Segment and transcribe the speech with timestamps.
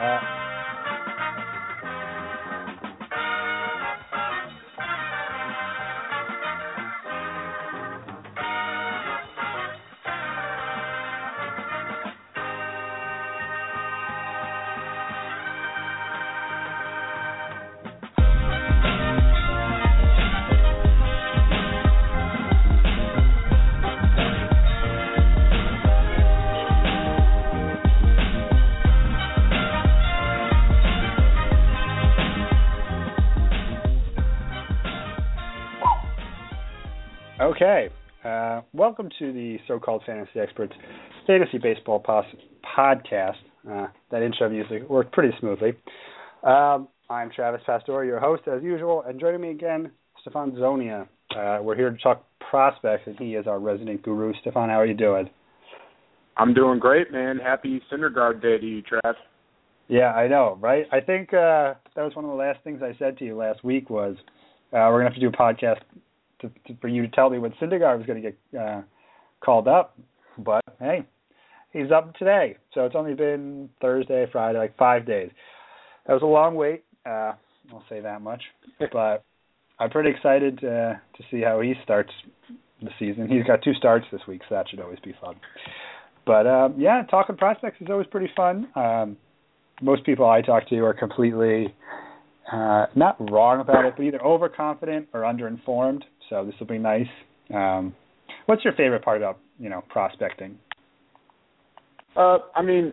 [0.00, 0.20] Uh,
[37.60, 37.90] Okay.
[38.24, 40.72] Uh, welcome to the so-called Fantasy Experts
[41.26, 42.24] Fantasy Baseball pos-
[42.64, 43.36] podcast.
[43.70, 45.74] Uh, that intro music worked pretty smoothly.
[46.42, 49.90] Um, I'm Travis Pastor, your host as usual, and joining me again,
[50.22, 51.06] Stefan Zonia.
[51.36, 54.32] Uh, we're here to talk prospects, and he is our resident guru.
[54.40, 55.28] Stefan, how are you doing?
[56.38, 57.36] I'm doing great, man.
[57.36, 59.12] Happy Syndergaard Day to you, Trav.
[59.86, 60.86] Yeah, I know, right?
[60.90, 63.62] I think uh, that was one of the last things I said to you last
[63.62, 64.16] week was
[64.72, 65.80] uh, we're gonna have to do a podcast
[66.40, 68.82] to, to, for you to tell me when Syndergaard was going to get uh,
[69.40, 69.98] called up.
[70.38, 71.04] But hey,
[71.72, 75.30] he's up today, so it's only been Thursday, Friday, like five days.
[76.06, 76.84] That was a long wait.
[77.04, 77.32] Uh,
[77.72, 78.42] I'll say that much.
[78.92, 79.24] but
[79.78, 82.10] I'm pretty excited uh, to see how he starts
[82.82, 83.28] the season.
[83.28, 85.36] He's got two starts this week, so that should always be fun.
[86.26, 88.68] But um, yeah, talking prospects is always pretty fun.
[88.74, 89.16] Um,
[89.82, 91.74] most people I talk to are completely
[92.52, 96.02] uh, not wrong about it, but either overconfident or underinformed.
[96.28, 97.06] So this will be nice.
[97.52, 97.94] Um,
[98.46, 100.58] what's your favorite part about you know prospecting?
[102.16, 102.92] Uh, I mean,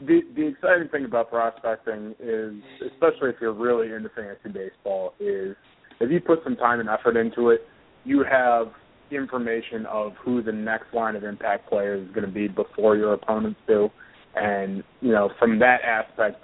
[0.00, 2.54] the the exciting thing about prospecting is,
[2.92, 5.56] especially if you're really into fantasy baseball, is
[6.00, 7.66] if you put some time and effort into it,
[8.04, 8.68] you have
[9.10, 13.12] information of who the next line of impact player is going to be before your
[13.12, 13.90] opponents do,
[14.34, 16.42] and you know from that aspect,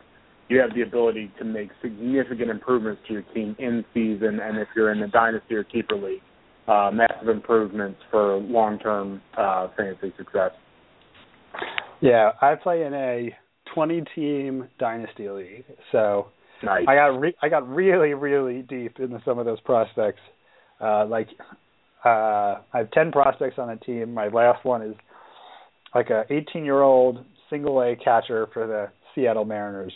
[0.53, 4.69] you have the ability to make significant improvements to your team in season, and if
[4.77, 6.21] you're in a dynasty or keeper league,
[6.69, 10.51] uh, massive improvements for long-term uh, fantasy success.
[12.01, 13.35] Yeah, I play in a
[13.75, 16.29] 20-team dynasty league, so
[16.63, 16.85] nice.
[16.87, 20.21] I got re- I got really really deep into some of those prospects.
[20.81, 21.29] Uh, like
[22.05, 24.13] uh, I have 10 prospects on a team.
[24.13, 24.95] My last one is
[25.95, 29.93] like a 18 year old single A catcher for the Seattle Mariners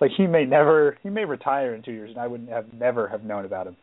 [0.00, 3.08] like he may never he may retire in two years, and I wouldn't have never
[3.08, 3.76] have known about him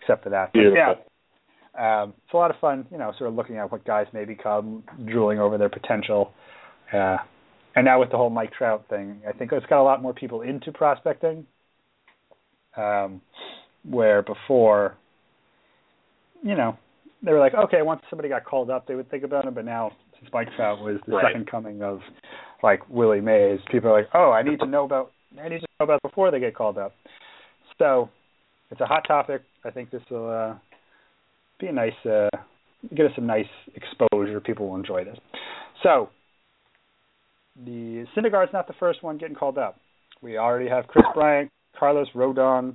[0.00, 0.50] except for that.
[0.52, 0.94] But yeah,
[1.78, 4.24] um, it's a lot of fun, you know, sort of looking at what guys may
[4.24, 6.32] become, drooling over their potential.
[6.92, 7.18] Uh,
[7.76, 10.12] and now with the whole Mike Trout thing, I think it's got a lot more
[10.12, 11.46] people into prospecting.
[12.76, 13.20] Um,
[13.88, 14.96] where before,
[16.42, 16.76] you know,
[17.22, 19.54] they were like, okay, once somebody got called up, they would think about him.
[19.54, 21.24] But now, since Mike Trout was the right.
[21.26, 22.00] second coming of
[22.62, 25.66] like Willie Mays, people are like, oh, I need to know about I need to
[25.78, 26.92] know about before they get called up.
[27.78, 28.08] So
[28.70, 29.42] it's a hot topic.
[29.64, 30.54] I think this will uh,
[31.58, 32.28] be a nice, uh,
[32.94, 34.40] get us some nice exposure.
[34.40, 35.18] People will enjoy this.
[35.82, 36.10] So
[37.64, 39.78] the Syndergaard's not the first one getting called up.
[40.22, 42.74] We already have Kris Bryant, Carlos Rodon,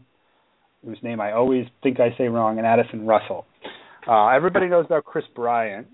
[0.84, 3.46] whose name I always think I say wrong, and Addison Russell.
[4.08, 5.88] Uh, everybody knows about Kris Bryant.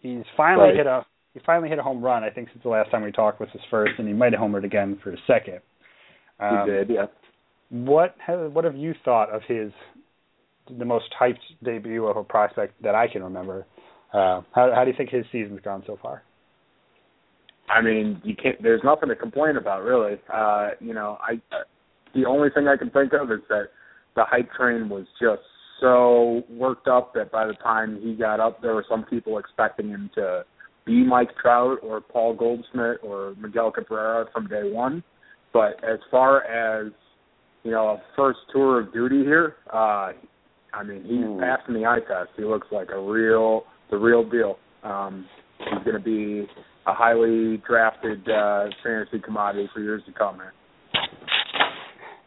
[0.00, 0.76] He's finally right.
[0.76, 2.22] hit a he finally hit a home run.
[2.24, 4.42] I think since the last time we talked was his first, and he might have
[4.42, 5.60] homered again for his second.
[6.42, 7.06] Um, he did, yeah.
[7.70, 9.72] What have what have you thought of his
[10.78, 13.66] the most hyped debut of a prospect that I can remember?
[14.12, 16.22] Uh, how how do you think his season's gone so far?
[17.70, 18.62] I mean, you can't.
[18.62, 20.18] There's nothing to complain about, really.
[20.32, 21.40] Uh, you know, I
[22.14, 23.68] the only thing I can think of is that
[24.16, 25.42] the hype train was just
[25.80, 29.88] so worked up that by the time he got up, there were some people expecting
[29.88, 30.44] him to
[30.84, 35.02] be Mike Trout or Paul Goldschmidt or Miguel Cabrera from day one.
[35.52, 36.92] But as far as
[37.64, 40.12] you know, a first tour of duty here, uh,
[40.72, 41.40] I mean, he's mm.
[41.40, 42.30] passing the eye test.
[42.36, 44.58] He looks like a real, the real deal.
[44.82, 45.26] Um,
[45.58, 46.46] he's going to be
[46.86, 50.52] a highly drafted uh, fantasy commodity for years to come, man.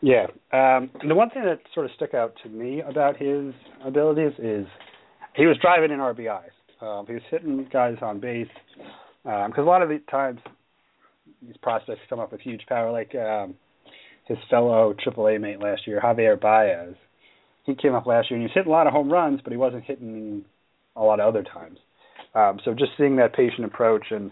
[0.01, 0.27] Yeah.
[0.53, 3.53] Um, the one thing that sort of stuck out to me about his
[3.83, 4.67] abilities is
[5.35, 6.51] he was driving in RBIs.
[6.81, 8.47] Um, he was hitting guys on base
[9.23, 10.39] because um, a lot of the times
[11.45, 13.55] these prospects come up with huge power, like um,
[14.25, 16.95] his fellow AAA mate last year, Javier Baez.
[17.63, 19.51] He came up last year and he was hitting a lot of home runs, but
[19.51, 20.45] he wasn't hitting
[20.95, 21.79] a lot of other times.
[22.33, 24.29] Um, so just seeing that patient approach and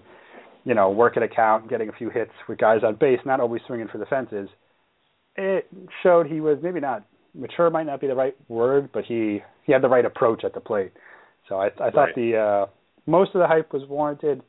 [0.65, 3.61] you know working a count, getting a few hits with guys on base, not always
[3.65, 4.49] swinging for the fences,
[5.35, 5.67] it
[6.03, 9.71] showed he was maybe not mature, might not be the right word, but he he
[9.71, 10.91] had the right approach at the plate.
[11.49, 12.15] So I I thought right.
[12.15, 12.65] the uh,
[13.05, 14.41] most of the hype was warranted.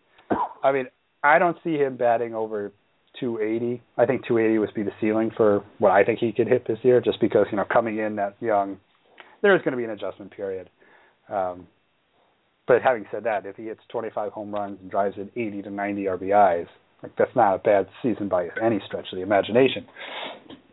[0.63, 0.87] I mean,
[1.25, 2.73] I don't see him batting over
[3.19, 3.82] 280.
[3.97, 6.79] I think 280 would be the ceiling for what I think he could hit this
[6.82, 8.79] year, just because you know coming in that young,
[9.43, 10.69] there is going to be an adjustment period.
[11.29, 11.67] Um,
[12.67, 15.71] but having said that, if he hits 25 home runs and drives in 80 to
[15.71, 16.67] 90 RBIs,
[17.03, 19.87] like that's not a bad season by any stretch of the imagination.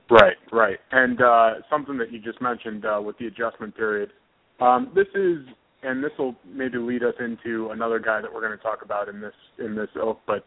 [0.10, 0.78] Right, right.
[0.92, 4.12] And uh, something that you just mentioned uh, with the adjustment period,
[4.60, 5.40] um, this is,
[5.84, 9.10] and this will maybe lead us into another guy that we're going to talk about
[9.10, 10.20] in this in this ilk.
[10.28, 10.46] But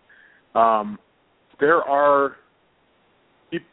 [0.58, 0.98] um,
[1.60, 2.36] there are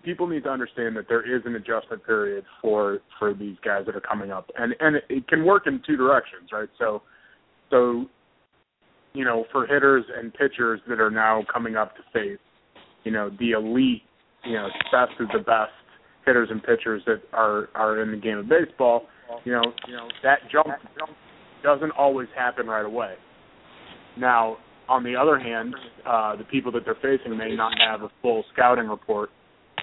[0.03, 3.95] people need to understand that there is an adjustment period for for these guys that
[3.95, 6.69] are coming up, and and it can work in two directions, right?
[6.79, 7.01] So
[7.69, 8.05] so
[9.13, 12.39] you know, for hitters and pitchers that are now coming up to face,
[13.03, 14.03] you know, the elite,
[14.45, 15.71] you know, best of the best
[16.25, 19.03] hitters and pitchers that are are in the game of baseball,
[19.43, 20.67] you know, you know that jump
[21.63, 23.15] doesn't always happen right away.
[24.17, 24.57] Now,
[24.89, 25.73] on the other hand,
[26.05, 29.29] uh, the people that they're facing may not have a full scouting report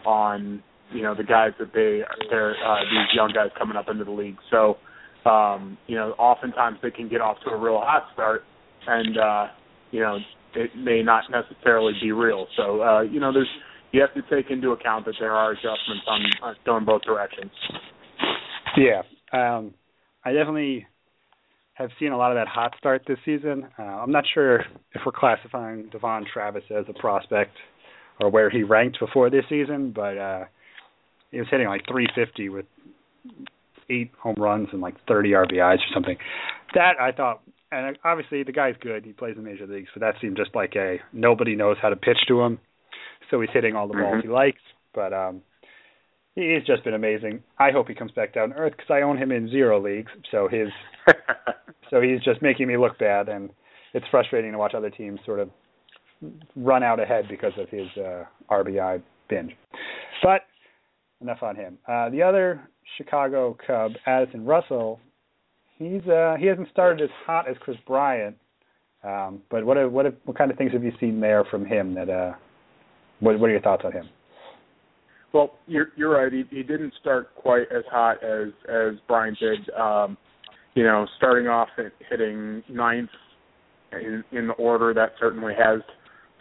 [0.04, 4.04] on you know the guys that they they're uh, these young guys coming up into
[4.04, 4.36] the league.
[4.50, 4.76] So
[5.28, 8.42] um, you know, oftentimes they can get off to a real hot start,
[8.86, 9.46] and uh,
[9.90, 10.18] you know
[10.54, 12.46] it may not necessarily be real.
[12.56, 13.48] So uh, you know, there's
[13.92, 17.50] you have to take into account that there are adjustments on, going both directions.
[18.76, 19.02] Yeah,
[19.32, 19.74] um,
[20.24, 20.86] I definitely
[21.78, 23.68] have seen a lot of that hot start this season.
[23.78, 24.60] Uh, I'm not sure
[24.92, 27.56] if we're classifying Devon Travis as a prospect
[28.20, 30.44] or where he ranked before this season, but uh,
[31.30, 32.66] he was hitting like 350 with
[33.88, 36.16] eight home runs and like 30 RBIs or something.
[36.74, 39.04] That I thought, and obviously the guy's good.
[39.04, 41.96] He plays in major leagues, but that seemed just like a nobody knows how to
[41.96, 42.58] pitch to him
[43.30, 44.28] so he's hitting all the balls mm-hmm.
[44.28, 44.60] he likes.
[44.94, 45.42] But um,
[46.42, 47.42] he's just been amazing.
[47.58, 50.10] I hope he comes back down to earth because I own him in zero leagues.
[50.30, 50.68] So his
[51.90, 53.50] so he's just making me look bad, and
[53.94, 55.50] it's frustrating to watch other teams sort of
[56.56, 59.52] run out ahead because of his uh, RBI binge.
[60.22, 60.42] But
[61.20, 61.78] enough on him.
[61.86, 62.60] Uh, the other
[62.96, 65.00] Chicago Cub, Addison Russell,
[65.78, 68.36] he's uh, he hasn't started as hot as Kris Bryant.
[69.04, 72.08] Um, but what what what kind of things have you seen there from him that
[72.08, 72.32] uh,
[73.20, 74.08] what, what are your thoughts on him?
[75.38, 76.32] Well, you're you're right.
[76.32, 79.70] He, he didn't start quite as hot as as Bryant did.
[79.70, 80.18] Um,
[80.74, 83.08] you know, starting off at hitting ninth
[83.92, 85.78] in, in the order that certainly has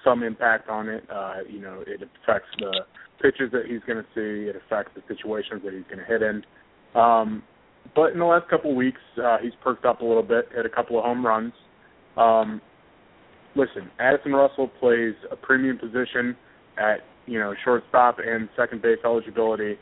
[0.04, 1.04] some impact on it.
[1.14, 2.86] Uh, you know, it affects the
[3.22, 4.50] pitches that he's going to see.
[4.50, 6.44] It affects the situations that he's going to hit in.
[7.00, 7.44] Um,
[7.96, 10.66] but in the last couple of weeks, uh, he's perked up a little bit, hit
[10.66, 11.54] a couple of home runs.
[12.18, 12.62] Um,
[13.56, 16.36] listen, Addison Russell plays a premium position
[16.80, 19.78] at you know shortstop and second base eligibility,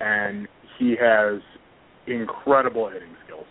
[0.00, 0.48] and
[0.78, 1.40] he has
[2.06, 3.46] incredible hitting skills.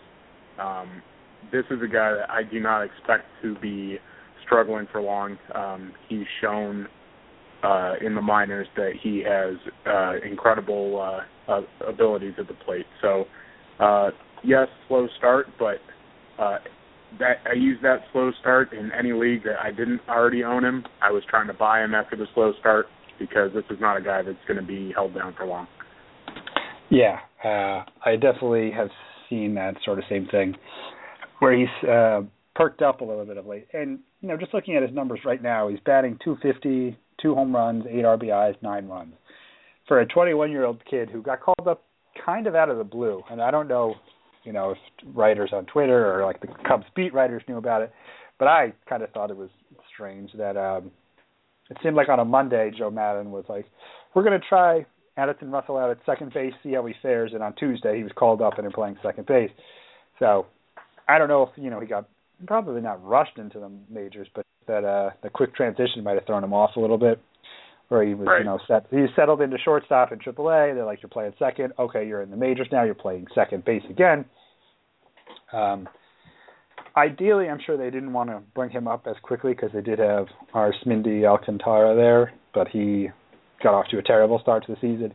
[0.60, 1.02] Um,
[1.50, 3.98] this is a guy that I do not expect to be
[4.44, 5.38] struggling for long.
[5.54, 6.88] Um, he's shown
[7.62, 9.54] uh, in the minors that he has
[9.86, 12.86] uh, incredible uh, abilities at the plate.
[13.02, 13.24] So,
[13.80, 14.10] uh,
[14.44, 15.78] yes, slow start, but
[16.38, 16.58] uh,
[17.18, 20.84] that I used that slow start in any league that I didn't already own him.
[21.02, 22.86] I was trying to buy him after the slow start
[23.18, 25.66] because this is not a guy that's going to be held down for long.
[26.90, 28.88] Yeah, uh, I definitely have
[29.28, 30.54] seen that sort of same thing
[31.40, 32.22] where he's uh,
[32.54, 33.68] perked up a little bit of late.
[33.72, 37.54] And you know, just looking at his numbers right now, he's batting 250, two home
[37.54, 39.14] runs, eight RBIs, nine runs.
[39.86, 41.84] For a 21-year-old kid who got called up
[42.24, 43.94] kind of out of the blue, and I don't know
[44.48, 44.78] you know, if
[45.14, 47.92] writers on Twitter or like the Cubs beat writers knew about it.
[48.38, 49.50] But I kind of thought it was
[49.92, 50.90] strange that um
[51.70, 53.66] it seemed like on a Monday Joe Maddon was like,
[54.14, 57.54] We're gonna try Addison Russell out at second base, see how he fares and on
[57.54, 59.50] Tuesday he was called up and in playing second base.
[60.18, 60.46] So
[61.08, 62.08] I don't know if, you know, he got
[62.46, 66.44] probably not rushed into the majors, but that uh the quick transition might have thrown
[66.44, 67.20] him off a little bit
[67.88, 68.40] where he was, right.
[68.40, 70.74] you know, set he settled into shortstop in AAA.
[70.74, 71.72] They're like, you're playing second.
[71.78, 72.84] Okay, you're in the majors now.
[72.84, 74.24] You're playing second base again.
[75.52, 75.88] Um,
[76.98, 79.98] ideally, I'm sure they didn't want to bring him up as quickly because they did
[79.98, 83.08] have Arismendy Alcantara there, but he
[83.62, 85.14] got off to a terrible start to the season.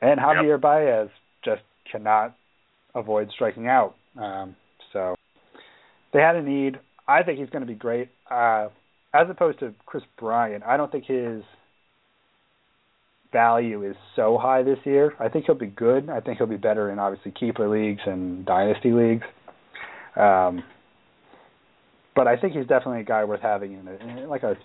[0.00, 0.60] And Javier yep.
[0.60, 1.08] Baez
[1.44, 2.36] just cannot
[2.94, 3.94] avoid striking out.
[4.20, 4.56] Um,
[4.92, 5.14] so
[6.12, 6.78] they had a need.
[7.06, 8.10] I think he's going to be great.
[8.30, 8.68] Uh,
[9.14, 11.42] as opposed to Kris Bryant, I don't think his
[13.32, 15.12] value is so high this year.
[15.18, 16.08] I think he'll be good.
[16.08, 19.24] I think he'll be better in obviously keeper leagues and dynasty leagues.
[20.16, 20.62] Um,
[22.18, 24.56] but I think he's definitely a guy worth having in, a, in like a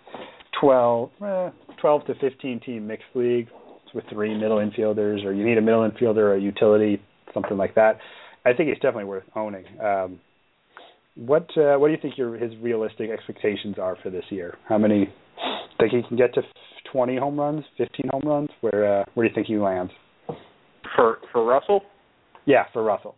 [0.60, 3.48] 12, eh, 12 to 15 team mixed league
[3.94, 7.00] with three middle infielders, or you need a middle infielder or a utility,
[7.32, 8.00] something like that.
[8.44, 9.66] I think he's definitely worth owning.
[9.80, 10.20] Um,
[11.14, 14.58] what uh, what do you think your his realistic expectations are for this year?
[14.68, 15.14] How many
[15.80, 16.42] think he can get to
[16.92, 18.50] 20 home runs, 15 home runs.
[18.62, 19.92] Where uh, where do you think he lands?
[20.96, 21.82] For for Russell?
[22.46, 23.16] Yeah, for Russell.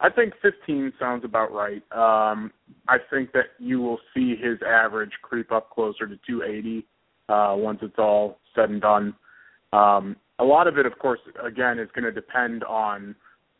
[0.00, 1.82] I think 15 sounds about right.
[1.92, 2.52] Um,
[2.88, 6.86] I think that you will see his average creep up closer to 280
[7.28, 9.14] uh, once it's all said and done.
[9.72, 13.14] Um, a lot of it, of course, again, is going to depend on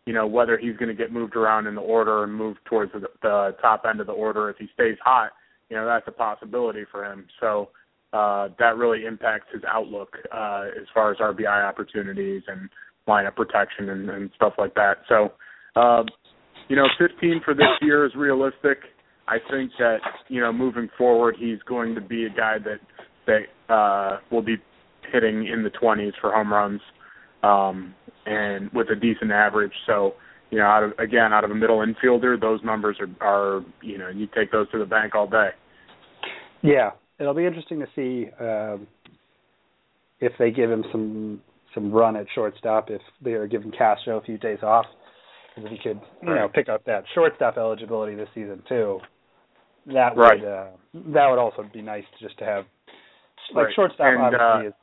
[0.07, 2.93] you know whether he's going to get moved around in the order and move towards
[2.93, 4.49] the, the top end of the order.
[4.49, 5.33] If he stays hot,
[5.69, 7.27] you know that's a possibility for him.
[7.41, 7.69] So
[8.13, 12.71] uh, that really impacts his outlook uh, as far as RBI opportunities and
[13.07, 14.99] lineup protection and, and stuff like that.
[15.09, 15.33] So,
[15.77, 16.05] uh,
[16.69, 18.79] you know, 15 for this year is realistic.
[19.27, 19.99] I think that
[20.29, 22.81] you know moving forward, he's going to be a guy that
[23.27, 24.57] that uh, will be
[25.13, 26.81] hitting in the 20s for home runs,
[27.43, 27.95] um,
[28.27, 29.73] and with a decent average.
[29.87, 30.15] So,
[30.51, 33.99] you know, out of again out of a middle infielder, those numbers are are you
[33.99, 35.51] know you take those to the bank all day.
[36.63, 38.87] Yeah, it'll be interesting to see um,
[40.21, 41.41] if they give him some
[41.75, 42.89] some run at shortstop.
[42.89, 44.87] If they are giving Castro a few days off,
[45.65, 49.01] if he could you know pick up that shortstop eligibility this season too,
[49.87, 50.41] that right.
[50.41, 50.67] would uh,
[51.13, 52.65] that would also be nice just to have.
[53.55, 53.75] Like right.
[53.75, 54.75] shortstop, and, obviously uh, is.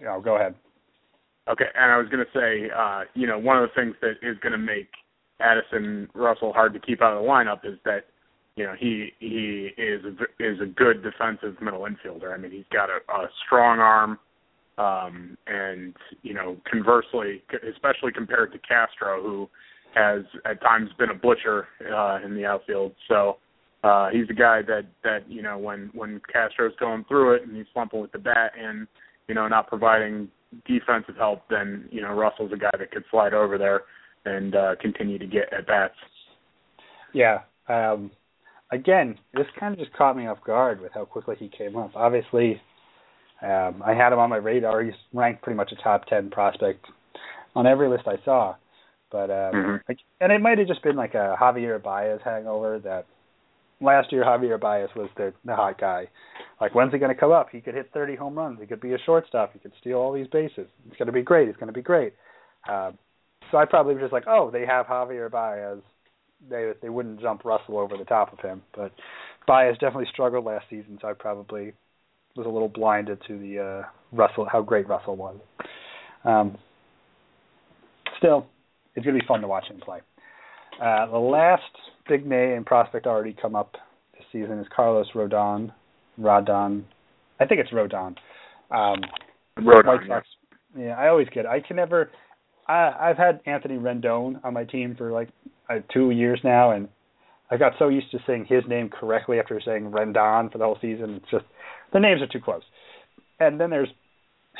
[0.00, 0.54] You know, go ahead.
[1.50, 4.16] Okay, and I was going to say, uh, you know, one of the things that
[4.22, 4.88] is going to make
[5.40, 8.04] Addison Russell hard to keep out of the lineup is that
[8.56, 12.34] you know he he is a, is a good defensive middle infielder.
[12.34, 14.18] I mean, he's got a, a strong arm,
[14.78, 19.48] um, and you know, conversely, especially compared to Castro, who
[19.94, 22.92] has at times been a butcher uh, in the outfield.
[23.08, 23.38] So
[23.84, 27.56] uh, he's a guy that that you know when when Castro's going through it and
[27.56, 28.86] he's slumping with the bat and
[29.28, 30.28] you know not providing
[30.66, 33.82] defensive help, then you know Russell's a guy that could slide over there
[34.24, 35.94] and uh, continue to get at bats.
[37.14, 37.40] Yeah.
[37.68, 38.10] Um,
[38.72, 41.92] again, this kind of just caught me off guard with how quickly he came up.
[41.94, 42.60] Obviously,
[43.42, 44.82] um, I had him on my radar.
[44.82, 46.84] He's ranked pretty much a top ten prospect
[47.54, 48.56] on every list I saw.
[49.10, 49.80] But um, Mhm.
[49.88, 53.06] like, and it might have just been like a Javier Baez hangover that
[53.80, 56.08] last year Javier Baez was the the hot guy.
[56.60, 57.48] Like when's he going to come up?
[57.50, 58.60] He could hit 30 home runs.
[58.60, 59.52] He could be a shortstop.
[59.52, 60.68] He could steal all these bases.
[60.86, 61.48] It's going to be great.
[61.48, 62.14] It's going to be great.
[62.68, 62.92] Uh,
[63.50, 65.82] so I probably was just like, oh, they have Javier Baez.
[66.48, 68.92] They they wouldn't jump Russell over the top of him, but
[69.46, 70.98] Baez definitely struggled last season.
[71.00, 71.72] So I probably
[72.36, 75.36] was a little blinded to the uh, Russell how great Russell was.
[76.24, 76.56] Um,
[78.18, 78.46] still,
[78.98, 80.00] it's going to be fun to watch him play.
[80.82, 81.62] Uh, the last
[82.08, 83.76] big name prospect already come up
[84.12, 85.72] this season is Carlos Rodon.
[86.20, 86.84] Rodon,
[87.40, 88.16] I think it's Rodon.
[88.70, 89.00] Um,
[89.58, 90.20] Rodon, White yeah.
[90.76, 91.44] Yeah, I always get.
[91.44, 91.48] It.
[91.48, 92.10] I can never.
[92.66, 95.28] I I've had Anthony Rendon on my team for like
[95.70, 96.88] uh, two years now, and
[97.50, 100.78] I got so used to saying his name correctly after saying Rendon for the whole
[100.80, 101.14] season.
[101.14, 101.44] It's just
[101.92, 102.62] the names are too close.
[103.40, 103.88] And then there's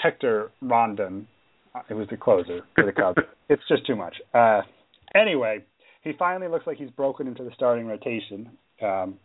[0.00, 1.26] Hector Rondon.
[1.89, 3.21] It was the closer for the Cubs.
[3.49, 4.17] it's just too much.
[4.35, 4.63] Uh,
[5.15, 5.65] anyway,
[6.03, 8.51] he finally looks like he's broken into the starting rotation.
[8.83, 9.19] Um,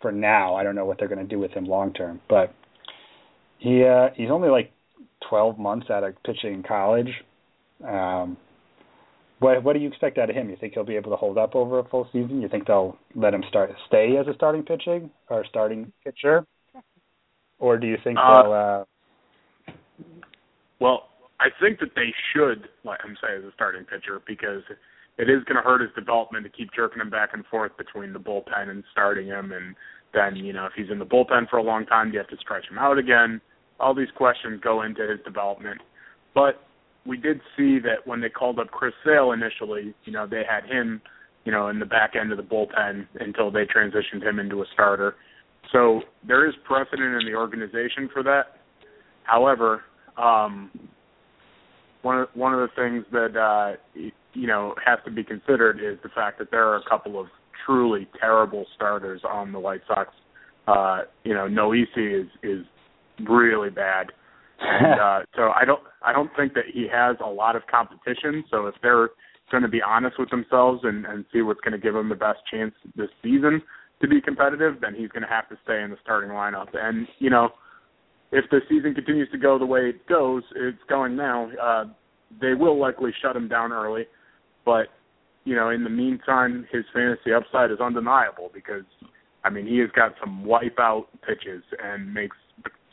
[0.00, 2.54] for now, I don't know what they're going to do with him long term, but
[3.58, 4.70] he uh, he's only like
[5.28, 7.08] 12 months out of pitching in college.
[7.86, 8.36] Um,
[9.40, 10.50] what what do you expect out of him?
[10.50, 12.40] You think he'll be able to hold up over a full season?
[12.40, 16.44] You think they'll let him start stay as a starting pitching or starting pitcher,
[17.58, 18.52] or do you think Uh, they'll?
[18.52, 18.84] Uh,
[20.80, 21.08] Well,
[21.40, 24.62] I think that they should let him say as a starting pitcher because
[25.18, 28.12] it is going to hurt his development to keep jerking him back and forth between
[28.12, 29.74] the bullpen and starting him, and
[30.14, 32.36] then you know if he's in the bullpen for a long time, you have to
[32.38, 33.40] stretch him out again.
[33.80, 35.80] All these questions go into his development,
[36.34, 36.62] but
[37.06, 40.64] we did see that when they called up Chris Sale initially, you know they had
[40.64, 41.00] him,
[41.44, 44.64] you know, in the back end of the bullpen until they transitioned him into a
[44.72, 45.14] starter.
[45.72, 48.58] So there is precedent in the organization for that.
[49.24, 49.82] However,
[50.16, 50.70] um,
[52.02, 53.76] one of one of the things that uh,
[54.34, 57.26] you know has to be considered is the fact that there are a couple of
[57.66, 60.10] truly terrible starters on the White Sox.
[60.66, 62.64] Uh, you know, Noesi is is
[63.28, 64.12] really bad,
[64.60, 68.44] and uh, so I don't I don't think that he has a lot of competition.
[68.50, 69.10] So if they're
[69.50, 72.14] going to be honest with themselves and and see what's going to give them the
[72.14, 73.62] best chance this season
[74.00, 76.68] to be competitive, then he's going to have to stay in the starting lineup.
[76.74, 77.50] And you know,
[78.32, 81.50] if the season continues to go the way it goes, it's going now.
[81.60, 81.84] Uh,
[82.40, 84.04] they will likely shut him down early,
[84.64, 84.88] but
[85.44, 88.84] you know, in the meantime, his fantasy upside is undeniable because
[89.44, 92.36] I mean he has got some wipeout pitches and makes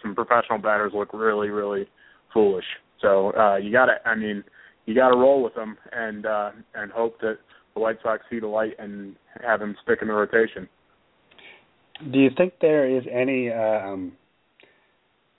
[0.02, 1.86] some professional batters look really, really
[2.34, 2.66] foolish.
[3.02, 4.44] So uh, you got to, I mean,
[4.86, 7.40] you got to roll with him and uh, and hope that
[7.74, 9.16] the White Sox see the light and
[9.46, 10.70] have him stick in the rotation.
[12.12, 14.14] do you think there is any um,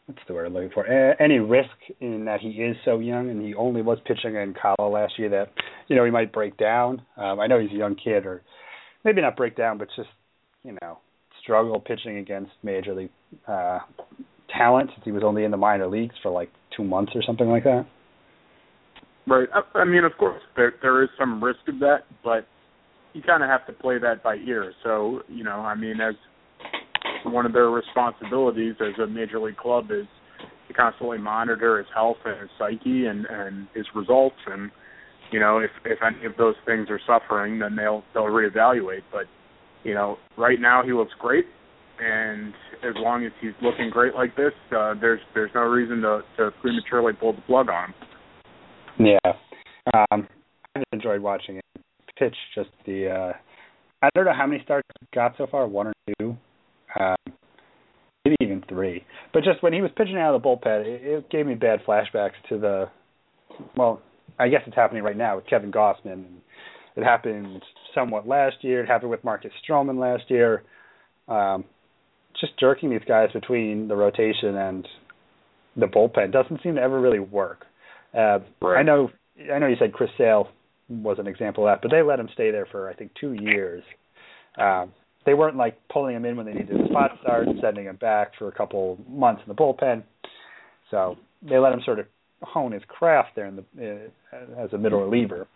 [0.06, 0.86] what's the word I'm looking for?
[0.86, 1.70] any risk
[2.00, 5.28] in that he is so young and he only was pitching in college last year
[5.30, 5.48] that
[5.88, 7.02] you know he might break down.
[7.16, 8.42] Um, I know he's a young kid, or
[9.04, 10.08] maybe not break down, but just
[10.62, 10.98] you know
[11.42, 13.10] struggle pitching against major league
[13.46, 13.80] uh,
[14.56, 17.48] talent since he was only in the minor leagues for like two months or something
[17.48, 17.86] like that.
[19.26, 19.48] Right.
[19.52, 22.46] I, I mean, of course, there there is some risk of that, but
[23.12, 24.72] you kind of have to play that by ear.
[24.84, 26.14] So, you know, I mean, as
[27.32, 30.06] one of their responsibilities as a major league club is
[30.68, 34.36] to constantly monitor his health and his psyche and and his results.
[34.46, 34.70] And
[35.32, 39.02] you know if if any of those things are suffering then they'll they'll reevaluate.
[39.12, 39.24] But
[39.84, 41.46] you know right now he looks great.
[41.98, 42.52] And
[42.82, 46.50] as long as he's looking great like this uh there's there's no reason to to
[46.60, 47.94] prematurely pull the plug on
[48.98, 49.32] yeah.
[50.10, 50.28] Um
[50.74, 51.62] i just enjoyed watching him
[52.18, 53.32] pitch just the uh
[54.02, 56.36] I don't know how many starts got so far, one or two.
[58.26, 59.04] Maybe even three.
[59.32, 61.80] But just when he was pitching out of the bullpen, it, it gave me bad
[61.86, 62.86] flashbacks to the.
[63.76, 64.02] Well,
[64.38, 66.24] I guess it's happening right now with Kevin Gausman.
[66.96, 67.62] It happened
[67.94, 68.82] somewhat last year.
[68.82, 70.64] It happened with Marcus Stroman last year.
[71.28, 71.64] Um,
[72.40, 74.88] just jerking these guys between the rotation and
[75.76, 77.64] the bullpen doesn't seem to ever really work.
[78.12, 78.80] Uh, right.
[78.80, 79.10] I know.
[79.52, 80.48] I know you said Chris Sale
[80.88, 83.34] was an example of that, but they let him stay there for I think two
[83.34, 83.84] years.
[84.58, 84.92] Um,
[85.26, 88.32] they weren't like pulling him in when they needed a spot start, sending him back
[88.38, 90.04] for a couple months in the bullpen.
[90.90, 92.06] So they let him sort of
[92.42, 95.46] hone his craft there in the uh, as a middle reliever.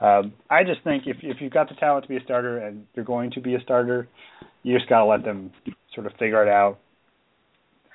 [0.00, 2.86] Um, I just think if if you've got the talent to be a starter and
[2.94, 4.06] you're going to be a starter,
[4.62, 5.50] you just got to let them
[5.94, 6.78] sort of figure it out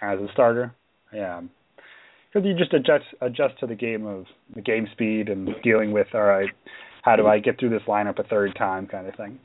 [0.01, 0.74] as a starter.
[1.13, 1.41] Yeah,
[2.34, 6.08] because you just adjust adjust to the game of the game speed and dealing with
[6.13, 6.50] all right,
[7.03, 9.39] how do I get through this lineup a third time kind of thing.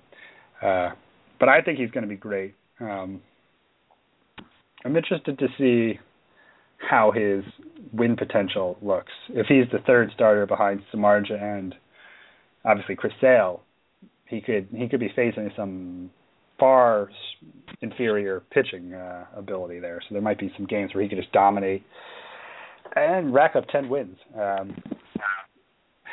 [0.63, 0.91] Uh,
[1.39, 2.55] but I think he's going to be great.
[2.81, 3.21] Um,
[4.85, 5.99] I'm interested to see
[6.79, 7.45] how his
[7.93, 9.13] win potential looks.
[9.31, 11.75] If he's the third starter behind Samardzija and
[12.65, 13.63] obviously Chris Sale,
[14.27, 16.11] he could he could be facing some
[16.59, 17.09] far
[17.81, 20.01] inferior pitching uh, ability there.
[20.03, 21.83] So there might be some games where he could just dominate
[22.95, 24.19] and rack up ten wins.
[24.35, 24.77] Um,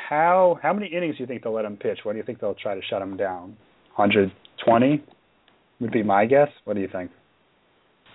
[0.08, 2.00] how how many innings do you think they'll let him pitch?
[2.02, 3.56] What do you think they'll try to shut him down?
[3.96, 5.02] 120?
[5.80, 6.48] Would be my guess.
[6.64, 7.10] What do you think?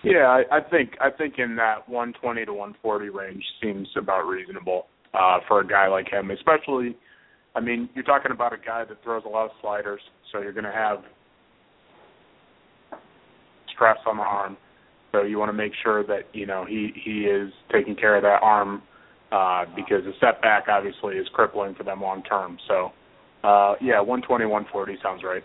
[0.04, 4.88] Yeah, I, I think I think in that 120 to 140 range seems about reasonable
[5.13, 6.97] uh, for a guy like him, especially.
[7.54, 10.00] I mean, you're talking about a guy that throws a lot of sliders,
[10.32, 11.00] so you're going to have
[13.76, 14.58] stress on the arm.
[15.12, 18.24] So you want to make sure that you know he he is taking care of
[18.24, 18.82] that arm
[19.32, 22.58] uh, because a setback obviously is crippling for them long term.
[22.67, 22.91] So
[23.43, 25.43] uh, yeah, 120, 140 sounds right.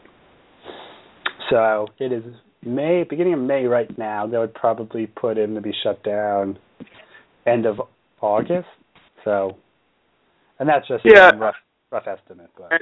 [1.51, 2.25] So it is
[2.65, 4.27] May, beginning of May right now.
[4.27, 6.59] That would probably put him to be shut down
[7.47, 7.81] end of
[8.21, 8.69] August.
[9.25, 9.57] So,
[10.59, 11.31] and that's just yeah.
[11.31, 11.55] a rough,
[11.91, 12.51] rough estimate.
[12.57, 12.73] But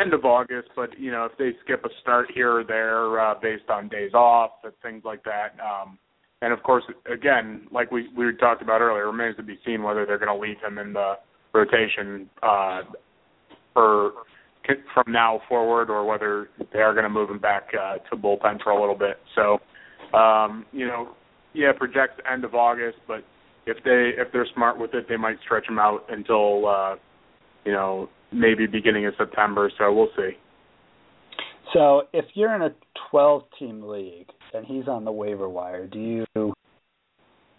[0.00, 3.34] end of August, but you know if they skip a start here or there uh,
[3.40, 5.56] based on days off and things like that.
[5.60, 5.98] Um,
[6.40, 9.82] and of course, again, like we we talked about earlier, it remains to be seen
[9.82, 11.14] whether they're going to leave him in the
[11.52, 12.82] rotation uh,
[13.74, 14.12] for
[14.94, 18.62] from now forward, or whether they are going to move him back uh, to bullpen
[18.62, 19.18] for a little bit.
[19.34, 19.58] So,
[20.16, 21.10] um, you know,
[21.54, 23.24] yeah, project end of August, but
[23.66, 26.96] if they if they're smart with it, they might stretch him out until uh,
[27.64, 29.70] you know maybe beginning of September.
[29.78, 30.30] So we'll see.
[31.74, 32.70] So if you're in a
[33.10, 35.98] 12 team league and he's on the waiver wire, do
[36.34, 36.54] you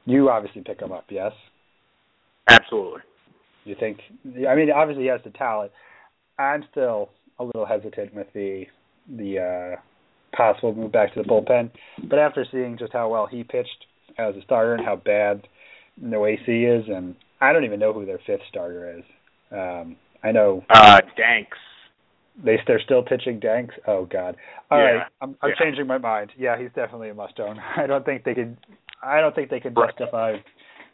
[0.06, 1.06] you obviously pick him up?
[1.10, 1.32] Yes.
[2.48, 3.02] Absolutely.
[3.66, 4.00] You think?
[4.50, 5.72] I mean, obviously he has the talent.
[6.40, 8.66] I'm still a little hesitant with the
[9.18, 9.40] the
[9.76, 11.72] uh, possible move back to the bullpen.
[12.10, 13.86] But after seeing just how well he pitched
[14.18, 15.48] as a starter and how bad
[16.02, 19.04] Noesi is, and I don't even know who their fifth starter is.
[19.52, 21.58] Um, I know uh, Danks.
[22.44, 23.76] They they're still pitching Danks.
[23.88, 24.38] Oh God!
[24.72, 24.84] All yeah.
[24.86, 25.56] right, I'm I'm yeah.
[25.64, 26.32] changing my mind.
[26.38, 27.60] Yeah, he's definitely a must own.
[27.78, 28.58] I don't think they could.
[29.02, 30.36] I don't think they could justify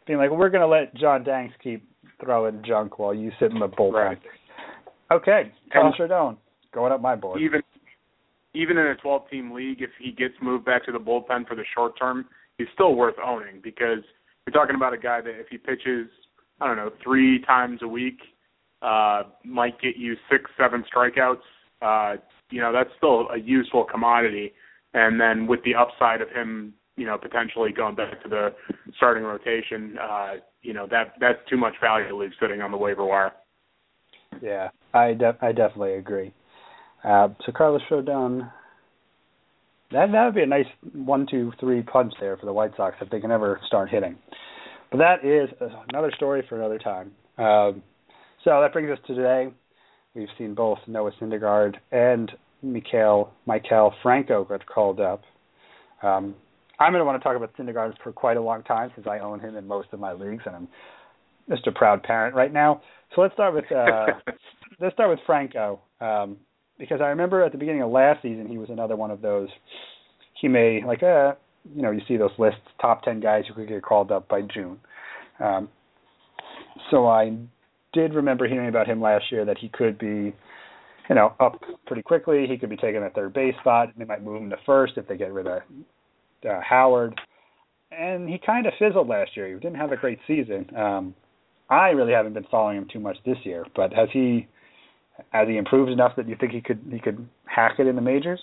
[0.06, 1.86] being like, we're going to let John Danks keep
[2.20, 3.92] throwing junk while you sit in the bullpen.
[3.92, 4.18] Right.
[5.10, 6.36] Okay, Carl Rodon
[6.72, 7.40] going up my board.
[7.40, 7.62] Even
[8.54, 11.54] even in a 12 team league, if he gets moved back to the bullpen for
[11.54, 12.26] the short term,
[12.58, 14.02] he's still worth owning because
[14.46, 16.08] you're talking about a guy that if he pitches,
[16.60, 18.18] I don't know, three times a week,
[18.82, 21.40] uh, might get you six, seven strikeouts.
[21.82, 22.16] Uh,
[22.50, 24.52] you know, that's still a useful commodity.
[24.94, 28.54] And then with the upside of him, you know, potentially going back to the
[28.96, 32.76] starting rotation, uh, you know, that that's too much value to leave sitting on the
[32.76, 33.32] waiver wire.
[34.40, 36.32] Yeah, I de- I definitely agree.
[37.04, 38.50] Uh, so Carlos Rodon,
[39.92, 42.96] that that would be a nice one, two, three punch there for the White Sox
[43.00, 44.16] if they can ever start hitting.
[44.90, 45.48] but that is
[45.90, 47.12] another story for another time.
[47.38, 47.82] Um,
[48.44, 49.48] so that brings us to today.
[50.14, 52.32] We've seen both Noah Syndergaard and
[52.64, 55.22] Maikel Maikel Franco get called up.
[56.02, 56.34] Um,
[56.78, 59.18] I'm going to want to talk about Syndergaard for quite a long time since I
[59.18, 60.68] own him in most of my leagues, and I'm
[61.48, 62.82] just a proud parent right now.
[63.14, 64.06] So let's start with uh,
[64.80, 66.36] let's start with Franco um,
[66.78, 69.48] because I remember at the beginning of last season he was another one of those.
[70.40, 71.34] He may like uh
[71.74, 74.42] you know you see those lists top ten guys who could get called up by
[74.42, 74.78] June.
[75.40, 75.68] Um,
[76.90, 77.36] so I
[77.92, 80.34] did remember hearing about him last year that he could be
[81.08, 82.46] you know, up pretty quickly.
[82.48, 83.90] He could be taking a third base spot.
[83.96, 85.62] They might move him to first if they get rid of
[86.48, 87.18] uh, Howard.
[87.92, 89.48] And he kind of fizzled last year.
[89.48, 90.66] He didn't have a great season.
[90.76, 91.14] Um,
[91.70, 94.46] I really haven't been following him too much this year, but has he
[95.30, 98.02] has he improved enough that you think he could he could hack it in the
[98.02, 98.40] majors?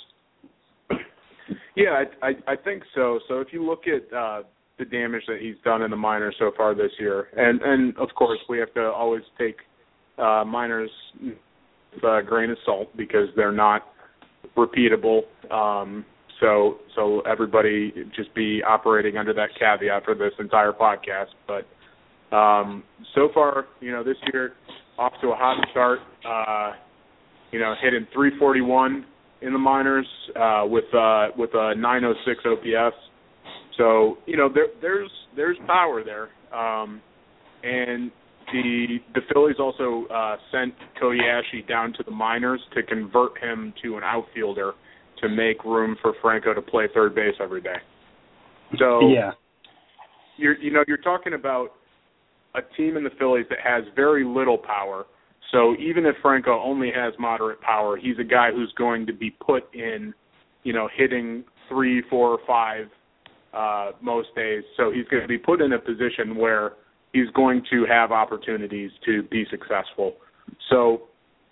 [1.75, 3.19] Yeah, I I, I think so.
[3.27, 4.43] So if you look at uh,
[4.79, 8.09] the damage that he's done in the minors so far this year, and and of
[8.15, 9.57] course we have to always take
[10.17, 13.83] uh, minors with a grain of salt because they're not
[14.57, 15.21] repeatable.
[15.51, 16.05] Um,
[16.39, 21.27] so so everybody just be operating under that caveat for this entire podcast.
[21.47, 22.83] But um,
[23.15, 24.53] so far, you know, this year
[24.97, 25.99] off to a hot start.
[26.27, 26.75] Uh,
[27.51, 29.05] you know, hitting 341
[29.41, 32.95] in the minors uh, with uh, with a 906 OPS.
[33.77, 36.29] So you know there there's there's power there.
[36.57, 37.01] Um,
[37.63, 38.11] and
[38.51, 43.73] the the Phillies also uh, sent Cody Asche down to the minors to convert him
[43.83, 44.73] to an outfielder
[45.21, 47.77] to make room for Franco to play third base every day.
[48.77, 49.31] So yeah,
[50.37, 51.69] you're you know you're talking about
[52.55, 55.05] a team in the Phillies that has very little power.
[55.51, 59.29] So even if Franco only has moderate power, he's a guy who's going to be
[59.29, 60.13] put in,
[60.63, 62.87] you know, hitting three, four, five
[63.53, 64.63] uh, most days.
[64.77, 66.73] So he's going to be put in a position where
[67.11, 70.15] he's going to have opportunities to be successful.
[70.69, 71.03] So,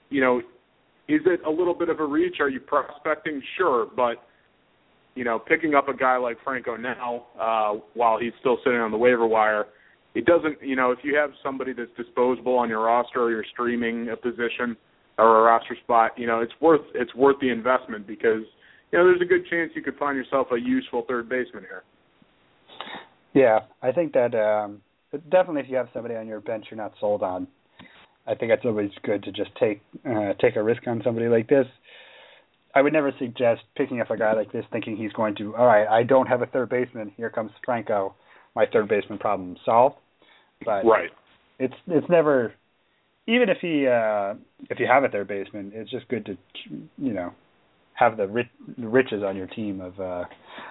[0.10, 0.40] you know,
[1.08, 2.38] is it a little bit of a reach?
[2.40, 3.42] Are you prospecting?
[3.58, 4.16] Sure, but
[5.16, 8.92] you know, picking up a guy like Franco now uh, while he's still sitting on
[8.92, 9.66] the waiver wire,
[10.14, 10.62] it doesn't.
[10.62, 14.18] You know, if you have somebody that's disposable on your roster or you're streaming a
[14.18, 14.76] position
[15.18, 18.44] or a roster spot, you know, it's worth it's worth the investment because
[18.92, 21.84] you know there's a good chance you could find yourself a useful third baseman here.
[23.34, 24.82] Yeah, I think that um,
[25.30, 27.48] definitely if you have somebody on your bench you're not sold on,
[28.28, 31.48] I think it's always good to just take uh, take a risk on somebody like
[31.48, 31.66] this.
[32.74, 35.56] I would never suggest picking up a guy like this thinking he's going to.
[35.56, 37.12] All right, I don't have a third baseman.
[37.18, 38.16] Here comes Franco.
[38.56, 39.96] My third baseman problem solved.
[40.66, 41.10] But right,
[41.60, 42.54] it's it's never.
[43.28, 44.34] Even if he uh
[44.70, 46.38] if you have a third baseman, it's just good to
[46.98, 47.34] you know
[48.02, 50.24] have the, rich, the riches on your team of uh,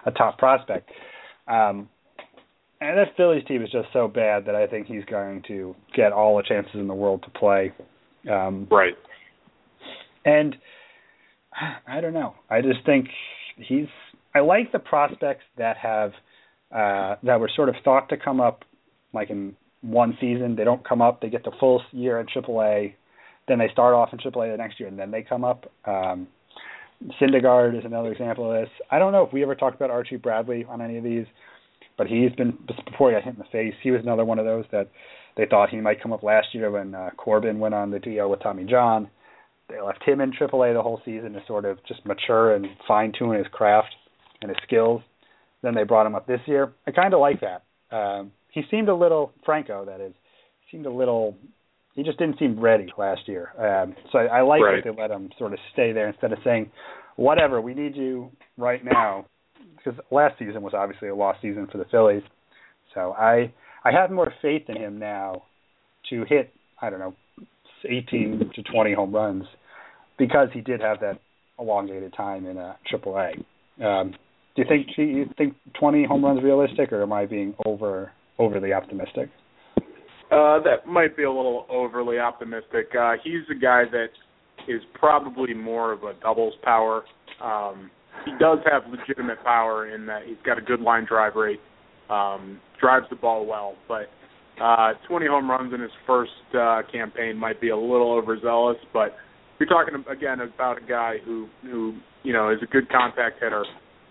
[0.05, 0.91] a top prospect.
[1.47, 1.89] Um,
[2.81, 6.13] and that Phillies team is just so bad that I think he's going to get
[6.13, 7.73] all the chances in the world to play.
[8.31, 8.95] Um, right.
[10.25, 10.57] And
[11.87, 12.35] I don't know.
[12.49, 13.07] I just think
[13.57, 13.87] he's.
[14.35, 16.13] I like the prospects that have
[16.73, 18.65] uh, that were sort of thought to come up,
[19.13, 20.57] like in one season.
[20.57, 21.21] They don't come up.
[21.21, 22.95] They get the full year in AAA.
[23.49, 25.71] Then they start off in AAA the next year, and then they come up.
[25.85, 26.29] Um,
[27.21, 28.71] Syndergaard is another example of this.
[28.91, 31.27] I don't know if we ever talked about Archie Bradley on any of these
[32.01, 32.57] but he's been
[32.91, 33.75] before he got hit in the face.
[33.83, 34.89] He was another one of those that
[35.37, 38.31] they thought he might come up last year when uh, Corbin went on the DL
[38.31, 39.11] with Tommy John.
[39.69, 43.13] They left him in AAA the whole season to sort of just mature and fine
[43.17, 43.95] tune his craft
[44.41, 45.03] and his skills.
[45.63, 46.73] Then they brought him up this year.
[46.87, 47.63] I kind of like that.
[47.95, 50.15] Um, he seemed a little Franco, that is,
[50.71, 51.37] seemed a little.
[51.95, 53.51] He just didn't seem ready last year.
[53.59, 54.83] Um, so I, I like right.
[54.83, 56.71] that they let him sort of stay there instead of saying,
[57.17, 59.27] "Whatever, we need you right now
[59.85, 62.23] because last season was obviously a lost season for the Phillies.
[62.95, 63.53] So I
[63.85, 65.43] I have more faith in him now
[66.11, 67.15] to hit I don't know
[67.89, 69.45] 18 to 20 home runs
[70.19, 71.19] because he did have that
[71.59, 73.85] elongated time in a Triple A.
[73.85, 74.15] Um,
[74.61, 79.31] you think you think 20 home runs realistic, or am I being over overly optimistic?
[80.31, 82.89] Uh, that might be a little overly optimistic.
[82.99, 84.11] Uh, he's a guy that
[84.69, 87.03] is probably more of a doubles power.
[87.43, 87.91] Um,
[88.25, 91.61] he does have legitimate power in that he's got a good line drive rate,
[92.11, 94.09] um, drives the ball well, but
[94.63, 98.77] uh, 20 home runs in his first uh, campaign might be a little overzealous.
[98.93, 99.17] But
[99.59, 103.65] you're talking again about a guy who who you know is a good contact hitter.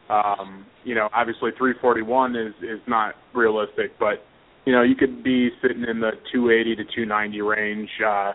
[0.09, 4.23] Um, you know, obviously 341 is is not realistic, but
[4.65, 7.89] you know you could be sitting in the 280 to 290 range.
[8.05, 8.33] Uh,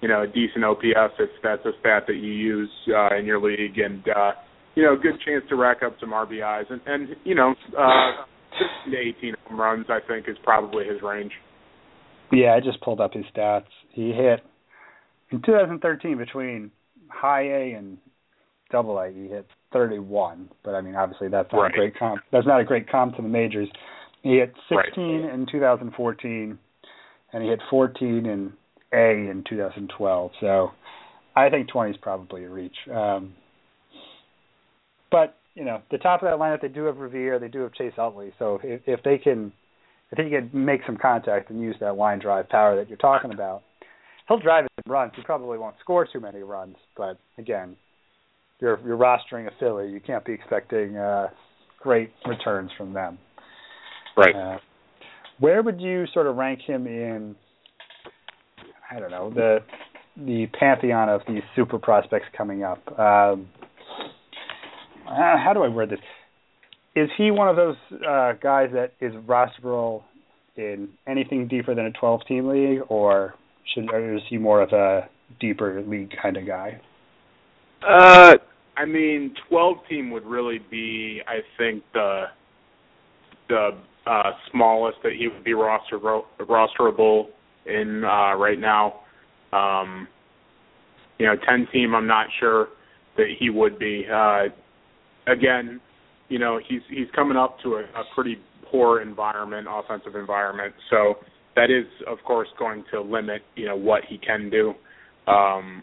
[0.00, 3.40] you know, a decent OPS if that's a stat that you use uh, in your
[3.40, 4.32] league, and uh,
[4.74, 6.70] you know, good chance to rack up some RBIs.
[6.70, 8.24] And, and you know, uh,
[8.90, 11.32] to 18 home runs, I think, is probably his range.
[12.32, 13.66] Yeah, I just pulled up his stats.
[13.90, 14.40] He hit
[15.30, 16.70] in 2013 between
[17.08, 17.98] high A and
[18.70, 19.10] double A.
[19.10, 21.74] He hit 31, but I mean, obviously that's not right.
[21.74, 22.22] a great comp.
[22.30, 23.68] That's not a great comp to the majors.
[24.22, 25.34] He hit 16 right.
[25.34, 26.58] in 2014,
[27.32, 28.52] and he hit 14 in
[28.92, 30.30] A in 2012.
[30.40, 30.70] So
[31.34, 32.76] I think 20 is probably a reach.
[32.92, 33.34] Um,
[35.10, 37.74] but you know, the top of that lineup, they do have Revere, they do have
[37.74, 38.32] Chase Utley.
[38.38, 39.52] So if, if they can,
[40.10, 43.32] if he can make some contact and use that line drive power that you're talking
[43.32, 43.62] about,
[44.28, 45.12] he'll drive it runs.
[45.14, 47.76] He probably won't score too many runs, but again,
[48.62, 49.90] you're you're rostering a Philly.
[49.90, 51.28] You can't be expecting uh,
[51.80, 53.18] great returns from them.
[54.16, 54.34] Right.
[54.34, 54.58] Uh,
[55.40, 57.34] where would you sort of rank him in?
[58.90, 59.58] I don't know the
[60.16, 62.78] the pantheon of these super prospects coming up.
[62.98, 63.48] Um,
[65.08, 65.98] uh, how do I word this?
[66.94, 70.02] Is he one of those uh, guys that is rosterable
[70.56, 73.34] in anything deeper than a 12 team league, or
[73.74, 75.08] should or is he more of a
[75.40, 76.80] deeper league kind of guy?
[77.82, 78.34] Uh,
[78.76, 82.24] I mean, 12 team would really be, I think, the
[83.48, 83.70] the
[84.06, 87.26] uh, smallest that he would be roster rosterable
[87.66, 89.00] in uh, right now.
[89.52, 90.08] Um,
[91.18, 92.68] you know, 10 team, I'm not sure
[93.16, 94.06] that he would be.
[94.12, 94.44] Uh,
[95.30, 95.80] again,
[96.28, 98.38] you know, he's he's coming up to a, a pretty
[98.70, 100.74] poor environment, offensive environment.
[100.90, 101.16] So
[101.54, 104.72] that is, of course, going to limit, you know, what he can do.
[105.30, 105.82] Um,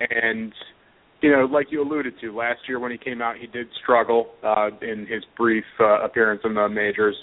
[0.00, 0.52] and
[1.24, 4.32] you know, like you alluded to, last year when he came out, he did struggle
[4.42, 7.16] uh, in his brief uh, appearance in the majors.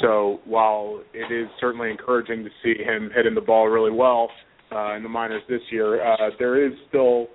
[0.00, 4.30] So while it is certainly encouraging to see him hitting the ball really well
[4.72, 7.26] uh, in the minors this year, uh, there is still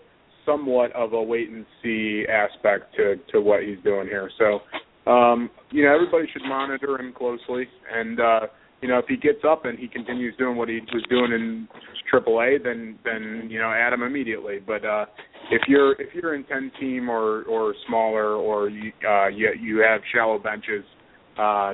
[0.44, 4.32] somewhat of a wait and see aspect to to what he's doing here.
[4.40, 8.40] So um, you know, everybody should monitor him closely, and uh,
[8.82, 11.68] you know, if he gets up and he continues doing what he was doing in
[12.12, 14.58] AAA, then then you know, add him immediately.
[14.66, 15.06] But uh,
[15.52, 19.84] if you're if you're in ten team or or smaller, or you uh, you you
[19.88, 20.84] have shallow benches,
[21.40, 21.74] uh,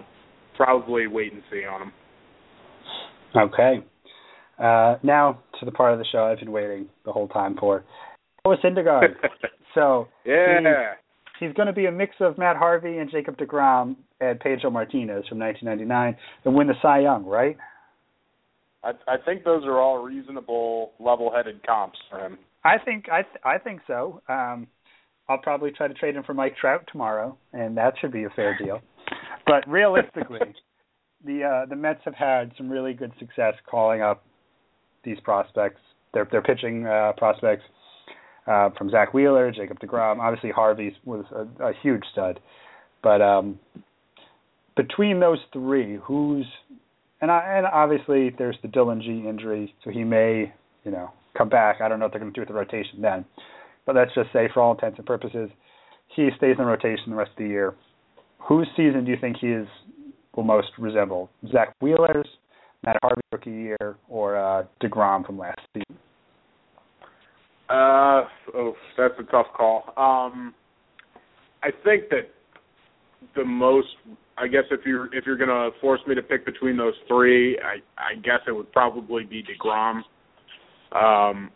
[0.56, 1.92] probably wait and see on him.
[3.36, 3.86] Okay.
[4.60, 7.86] Uh, now to the part of the show I've been waiting the whole time for.
[8.46, 9.14] Noah Syndergaard.
[9.76, 10.60] so yeah,
[11.40, 14.70] he's, he's going to be a mix of Matt Harvey and Jacob Degrom and Pedro
[14.70, 17.58] Martinez from 1999 and win the Cy Young, right?
[18.84, 22.38] I, I think those are all reasonable, level-headed comps for him.
[22.64, 24.22] I think I th- I think so.
[24.28, 24.68] Um,
[25.30, 28.30] I'll probably try to trade him for Mike Trout tomorrow, and that should be a
[28.30, 28.82] fair deal.
[29.46, 30.40] But realistically,
[31.26, 34.24] the uh, the Mets have had some really good success calling up
[35.04, 35.80] these prospects.
[36.14, 37.64] Their their pitching uh, prospects
[38.48, 40.20] uh, from Zack Wheeler, Jacob Degrom.
[40.20, 42.40] Obviously, Harvey was a, a huge stud,
[43.04, 43.60] but um,
[44.78, 46.46] between those three, who's
[47.20, 50.54] and I, and obviously there's the Dillon Gee injury, so he may
[50.86, 51.82] you know come back.
[51.82, 53.26] I don't know what they're going to do with the rotation then,
[53.86, 55.50] but let's just say for all intents and purposes,
[56.16, 57.74] he stays in rotation the rest of the year.
[58.48, 59.68] Whose season do you think he is
[60.36, 61.30] will most resemble?
[61.52, 62.28] Zack Wheeler's,
[62.86, 65.98] Matt Harvey rookie year, or uh, Degrom from last season?
[67.70, 68.24] Uh,
[68.56, 69.84] oh, that's a tough call.
[69.98, 70.54] Um,
[71.64, 72.30] I think that
[73.36, 73.88] the most,
[74.38, 77.78] I guess, if you're if you're gonna force me to pick between those three, I
[77.98, 80.02] I guess it would probably be Degrom.
[80.96, 81.52] Um,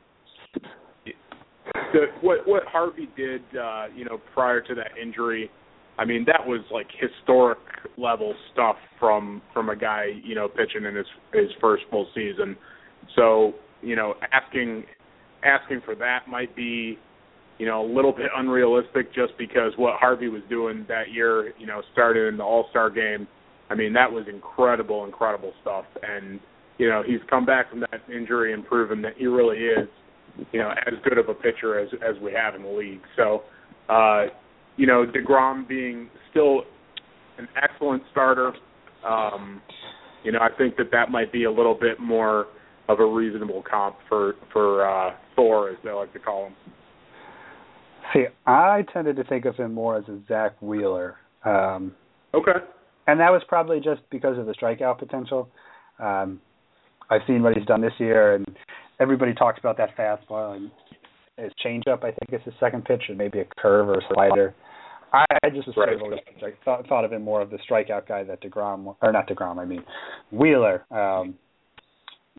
[1.93, 5.49] the, what what Harvey did, uh, you know, prior to that injury,
[5.97, 7.59] I mean, that was like historic
[7.97, 12.55] level stuff from from a guy, you know, pitching in his his first full season.
[13.15, 14.85] So, you know, asking
[15.43, 16.97] asking for that might be,
[17.61, 21.67] you know, a little bit unrealistic just because what Harvey was doing that year, you
[21.67, 23.27] know, started in the All Star game.
[23.69, 25.85] I mean, that was incredible, incredible stuff.
[26.01, 26.39] And,
[26.79, 29.87] you know, he's come back from that injury and proven that he really is,
[30.51, 33.03] you know, as good of a pitcher as as we have in the league.
[33.15, 33.43] So
[33.91, 34.25] uh,
[34.77, 36.63] you know, DeGrom being still
[37.37, 38.53] an excellent starter,
[39.07, 39.61] um,
[40.23, 42.47] you know, I think that that might be a little bit more
[42.87, 46.55] of a reasonable comp for for uh, Thor, as they like to call him.
[48.13, 51.15] See, I tended to think of him more as a Zack Wheeler.
[51.45, 51.93] Um,
[52.33, 52.59] okay.
[53.07, 55.49] And that was probably just because of the strikeout potential.
[55.99, 56.39] Um,
[57.09, 58.45] I've seen what he's done this year, and
[58.99, 60.71] everybody talks about that fastball and
[61.37, 62.03] his changeup.
[62.03, 64.53] I think is his second pitch, and maybe a curve or a slider.
[65.13, 65.89] I, I just was right.
[65.89, 69.57] I thought thought of him more of the strikeout guy that Degrom or not Degrom.
[69.59, 69.83] I mean
[70.31, 70.85] Wheeler.
[70.89, 71.35] Um,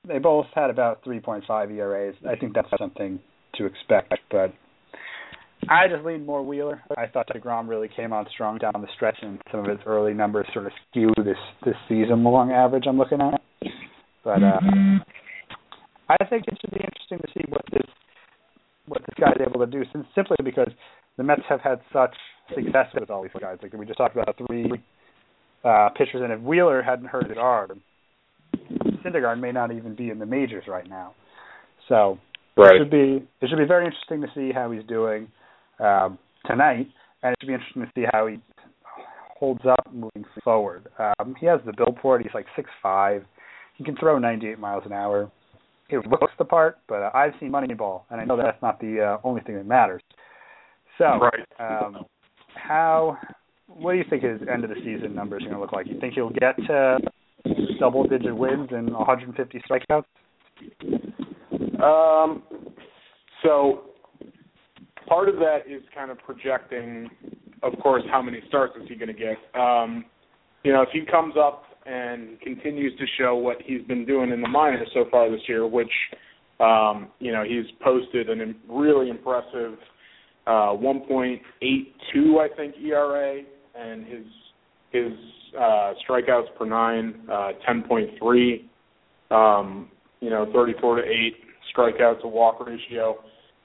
[0.09, 2.17] they both had about 3.5 ERAs.
[2.29, 3.21] I think that's something
[3.55, 4.53] to expect, but
[5.69, 6.83] I just lean more Wheeler.
[6.97, 10.13] I thought Degrom really came on strong down the stretch, and some of his early
[10.13, 13.41] numbers sort of skew this this season long average I'm looking at.
[14.25, 14.61] But uh,
[16.09, 17.89] I think it should be interesting to see what this
[18.87, 20.69] what this guy's able to do, since, simply because
[21.17, 22.15] the Mets have had such
[22.55, 23.59] success with all these guys.
[23.63, 24.71] Like we just talked about three
[25.65, 27.81] uh, pitchers, and if Wheeler hadn't hurt his arm,
[29.05, 31.15] Syndergaard may not even be in the majors right now.
[31.89, 32.19] So
[32.57, 32.75] right.
[32.75, 35.29] it should be it should be very interesting to see how he's doing
[35.83, 36.89] um, tonight,
[37.23, 38.39] and it should be interesting to see how he
[39.39, 40.87] holds up moving forward.
[40.99, 42.23] Um, he has the build for it.
[42.23, 43.25] He's like six five.
[43.77, 45.31] He can throw 98 miles an hour.
[45.89, 49.01] He looks the part, but uh, I've seen Moneyball, and I know that's not the
[49.01, 50.03] uh, only thing that matters.
[50.99, 51.47] So, right.
[51.59, 52.05] um,
[52.55, 53.19] how?
[53.67, 55.87] What do you think his end of the season numbers are going to look like?
[55.87, 56.99] You think he'll get to
[57.81, 60.05] double digit wins and 150 strikeouts?
[61.83, 62.43] Um,
[63.43, 63.92] so
[65.13, 67.11] part of that is kind of projecting,
[67.63, 69.37] of course, how many starts is he going to get.
[69.61, 70.07] Um,
[70.65, 74.41] you know, if he comes up and continues to show what he's been doing in
[74.41, 75.91] the minors so far this year, which
[76.61, 79.77] um, you know he's posted a really impressive
[80.47, 81.41] uh, 1.82,
[82.41, 83.43] I think, ERA,
[83.75, 84.25] and his
[84.93, 85.13] his
[85.59, 88.65] uh, strikeouts per nine, uh, 10.3.
[89.31, 91.37] Um, you know, 34 to eight
[91.77, 93.19] strikeouts to walk ratio.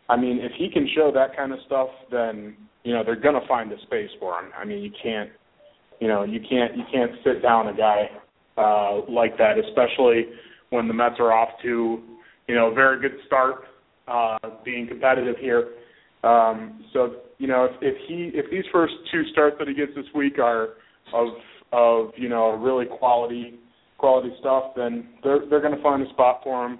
[0.10, 3.48] I mean, if he can show that kind of stuff, then you know they're to
[3.48, 4.52] find a space for him.
[4.58, 5.30] I mean, you can't,
[6.00, 8.10] you know, you can't you can't sit down a guy
[8.58, 10.26] uh, like that, especially
[10.70, 12.02] when the Mets are off to,
[12.48, 13.64] you know, a very good start,
[14.08, 15.70] uh, being competitive here.
[16.24, 19.92] Um, so you know, if, if he if these first two starts that he gets
[19.96, 20.70] this week are
[21.14, 21.28] of
[21.72, 23.60] of you know really quality
[23.98, 26.80] quality stuff, then they're they're going to find a spot for him.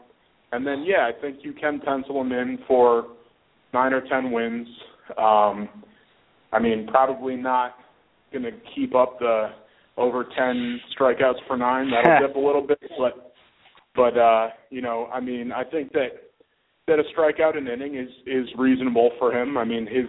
[0.52, 3.08] And then yeah, I think you can pencil him in for
[3.78, 4.68] nine or ten wins.
[5.18, 5.70] Um,
[6.52, 7.76] I mean, probably not
[8.32, 9.50] going to keep up the
[9.98, 11.92] over ten strikeouts per nine.
[11.92, 13.34] That'll dip a little bit, but
[13.96, 16.10] but uh, you know, I mean, I think that
[16.88, 19.58] that a strikeout an inning is is reasonable for him.
[19.58, 20.08] I mean, his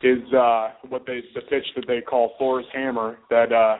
[0.00, 3.78] his uh, what they the pitch that they call Thor's hammer that uh,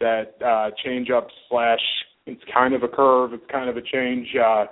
[0.00, 1.80] that uh, change up slash
[2.26, 4.28] it's kind of a curve, it's kind of a change.
[4.36, 4.66] Uh,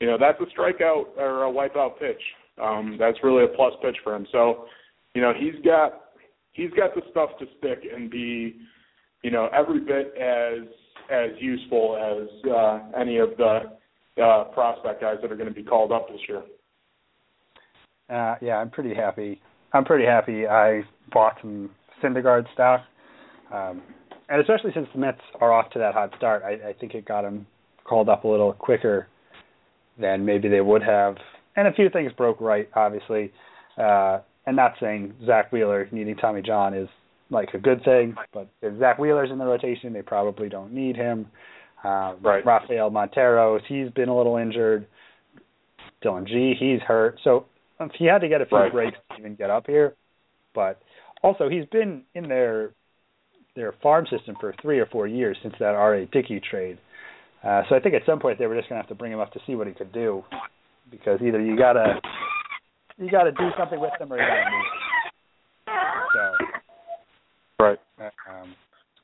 [0.00, 2.22] you know, that's a strikeout or a wipeout pitch.
[2.62, 4.26] Um, that's really a plus pitch for him.
[4.32, 4.66] So,
[5.14, 6.00] you know, he's got
[6.52, 8.56] he's got the stuff to stick and be,
[9.22, 10.66] you know, every bit as
[11.10, 13.72] as useful as uh, any of the
[14.22, 16.42] uh, prospect guys that are going to be called up this year.
[18.08, 19.40] Uh, yeah, I'm pretty happy.
[19.72, 20.46] I'm pretty happy.
[20.46, 21.70] I bought some
[22.02, 22.80] Syndergaard stock,
[23.52, 23.82] um,
[24.28, 27.04] and especially since the Mets are off to that hot start, I, I think it
[27.04, 27.46] got him
[27.84, 29.06] called up a little quicker
[29.98, 31.16] than maybe they would have.
[31.56, 33.32] And a few things broke right, obviously.
[33.76, 36.88] Uh, and not saying Zack Wheeler needing Tommy John is
[37.30, 40.96] like a good thing, but if Zack Wheeler's in the rotation, they probably don't need
[40.96, 41.26] him.
[41.84, 42.44] Uh, right.
[42.44, 44.86] Rafael Monteros, he's been a little injured.
[46.02, 47.18] Dillon Gee, he's hurt.
[47.22, 47.46] So
[47.78, 48.72] um, he had to get a few right.
[48.72, 49.94] breaks to even get up here.
[50.54, 50.80] But
[51.22, 52.72] also, he's been in their
[53.56, 56.06] their farm system for three or four years since that R.A.
[56.06, 56.78] Dickey trade.
[57.42, 59.12] Uh, so I think at some point they were just going to have to bring
[59.12, 60.22] him up to see what he could do,
[60.90, 62.00] because either you gotta
[62.98, 64.66] you gotta do something with them or you gotta move.
[66.12, 67.78] So, right.
[68.00, 68.54] Um,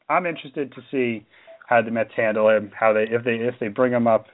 [0.08, 1.26] I'm interested to see
[1.68, 2.70] how the Mets handle him.
[2.78, 4.26] How they if they if they bring him up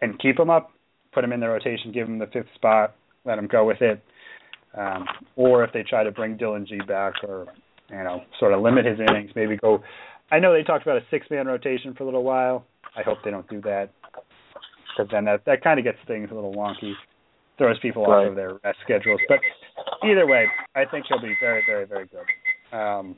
[0.00, 0.70] and keep him up,
[1.12, 4.02] put him in the rotation, give him the fifth spot, let him go with it,
[4.76, 7.46] um, or if they try to bring Dillon Gee back or
[7.90, 9.82] you know sort of limit his innings, maybe go.
[10.30, 12.64] I know they talked about a six man rotation for a little while.
[12.96, 13.90] I hope they don't do that
[14.96, 16.92] because then that that kind of gets things a little wonky,
[17.58, 18.24] throws people right.
[18.24, 19.20] off of their rest schedules.
[19.28, 19.38] But
[20.06, 22.76] either way, I think he'll be very, very, very good.
[22.76, 23.16] Um,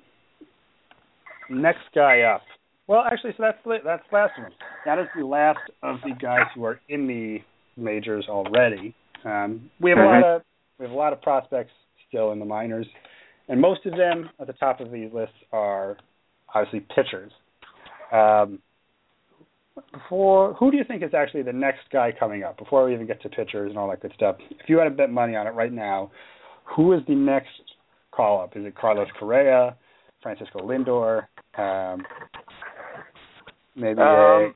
[1.51, 2.43] next guy up.
[2.87, 4.53] Well, actually, so that's that's last one.
[4.85, 7.39] That is the last of the guys who are in the
[7.77, 8.95] majors already.
[9.25, 10.25] Um, we have mm-hmm.
[10.25, 10.43] a lot of
[10.79, 11.73] we have a lot of prospects
[12.09, 12.87] still in the minors,
[13.49, 15.97] and most of them at the top of these lists are
[16.55, 17.33] obviously pitchers.
[18.13, 18.61] Um,
[19.93, 23.07] before who do you think is actually the next guy coming up before we even
[23.07, 24.37] get to pitchers and all that good stuff?
[24.51, 26.11] If you had to bet money on it right now
[26.67, 27.49] who is the next
[28.11, 29.77] call up is it carlos correa
[30.23, 31.27] francisco lindor
[31.59, 32.05] um,
[33.75, 34.55] maybe um,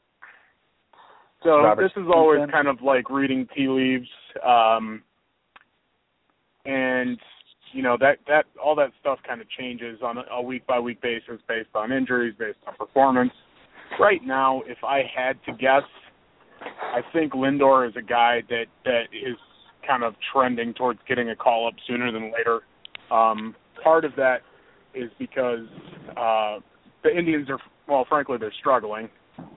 [1.43, 4.09] so Robert this is always kind of like reading tea leaves
[4.47, 5.03] um,
[6.64, 7.18] and
[7.73, 11.01] you know that that all that stuff kind of changes on a week by week
[11.01, 13.33] basis based on injuries based on performance
[13.99, 15.82] right now, if I had to guess,
[16.61, 19.36] I think Lindor is a guy that that is
[19.86, 22.61] kind of trending towards getting a call up sooner than later.
[23.11, 24.38] Um, part of that
[24.95, 25.66] is because
[26.16, 26.59] uh,
[27.03, 29.09] the Indians are, well, frankly, they're struggling,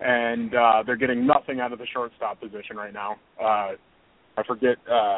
[0.01, 3.17] and uh, they're getting nothing out of the shortstop position right now.
[3.39, 3.73] Uh,
[4.37, 5.17] I forget uh,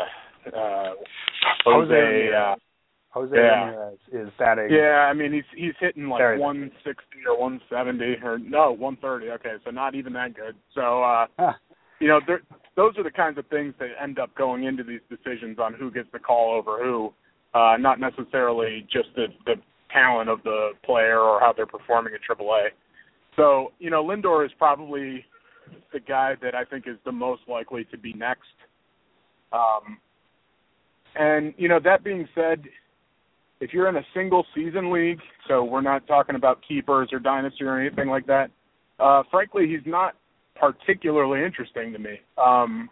[0.56, 0.94] uh,
[1.66, 2.30] Jose.
[2.36, 2.56] Uh,
[3.16, 3.72] Jose yeah.
[3.72, 4.68] Ramirez is batting.
[4.70, 9.32] Yeah, I mean he's he's hitting like Very 160 or 170 or no 130.
[9.32, 10.56] Okay, so not even that good.
[10.74, 11.54] So uh, Huh.
[12.02, 12.42] you know, there,
[12.76, 15.90] those are the kinds of things that end up going into these decisions on who
[15.90, 17.14] gets the call over who,
[17.54, 19.56] uh, not necessarily just the the
[19.94, 22.68] talent of the player or how they're performing at AAA.
[23.38, 25.24] So you know, Lindor is probably
[25.94, 28.44] the guy that I think is the most likely to be next.
[29.54, 30.00] Um,
[31.16, 32.66] and you know, that being said,
[33.66, 37.64] if you're in a single season league, so we're not talking about keepers or dynasty
[37.64, 38.52] or anything like that,
[39.00, 40.14] uh, frankly, he's not
[40.56, 42.20] particularly interesting to me.
[42.38, 42.92] Um,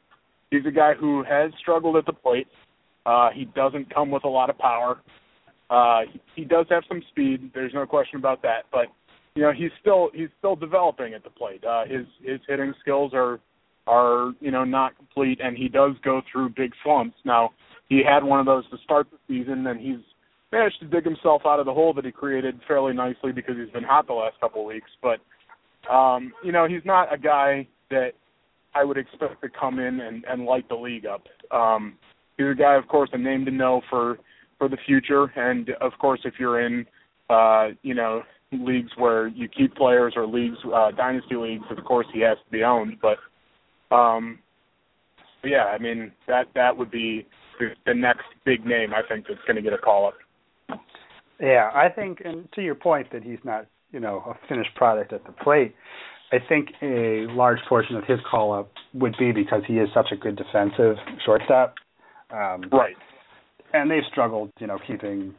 [0.50, 2.48] he's a guy who has struggled at the plate.
[3.06, 5.00] Uh, he doesn't come with a lot of power.
[5.70, 6.02] Uh,
[6.36, 7.52] he does have some speed.
[7.54, 8.64] There's no question about that.
[8.72, 8.88] But
[9.36, 11.64] you know, he's still he's still developing at the plate.
[11.64, 13.40] Uh, his his hitting skills are
[13.86, 17.18] are you know not complete, and he does go through big slumps.
[17.26, 17.52] Now
[17.90, 20.04] he had one of those to start the season, and he's
[20.54, 23.74] managed to dig himself out of the hole that he created fairly nicely because he's
[23.74, 24.90] been hot the last couple of weeks.
[25.02, 25.20] But
[25.92, 28.12] um, you know, he's not a guy that
[28.74, 31.24] I would expect to come in and, and light the league up.
[31.52, 31.98] Um,
[32.38, 34.20] he's a guy, of course, a name to know for
[34.60, 36.86] for the future, and of course, if you're in
[37.30, 42.08] uh, you know leagues where you keep players or leagues uh, dynasty leagues, of course,
[42.14, 42.98] he has to be owned.
[43.02, 43.18] But
[43.94, 44.40] um,
[45.44, 47.26] yeah, I mean that that would be
[47.60, 50.14] the, the next big name I think that's going to get a call up.
[51.40, 55.14] Yeah, I think, and to your point that he's not, you know, a finished product
[55.14, 55.76] at the plate,
[56.32, 60.08] I think a large portion of his call up would be because he is such
[60.12, 60.96] a good defensive
[61.26, 61.76] shortstop.
[62.32, 62.96] Um, Right.
[63.74, 65.36] and they've struggled, you know, keeping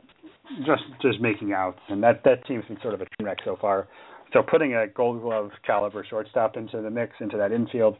[0.66, 3.56] just just making outs, and that that team's been sort of a train wreck so
[3.56, 3.88] far.
[4.32, 7.96] So putting a Gold Glove caliber shortstop into the mix, into that infield,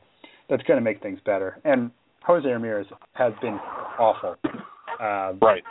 [0.49, 1.59] that's going to make things better.
[1.65, 1.91] And
[2.25, 3.55] Jose Ramirez has been
[3.99, 4.37] awful.
[5.01, 5.63] Uh, Right.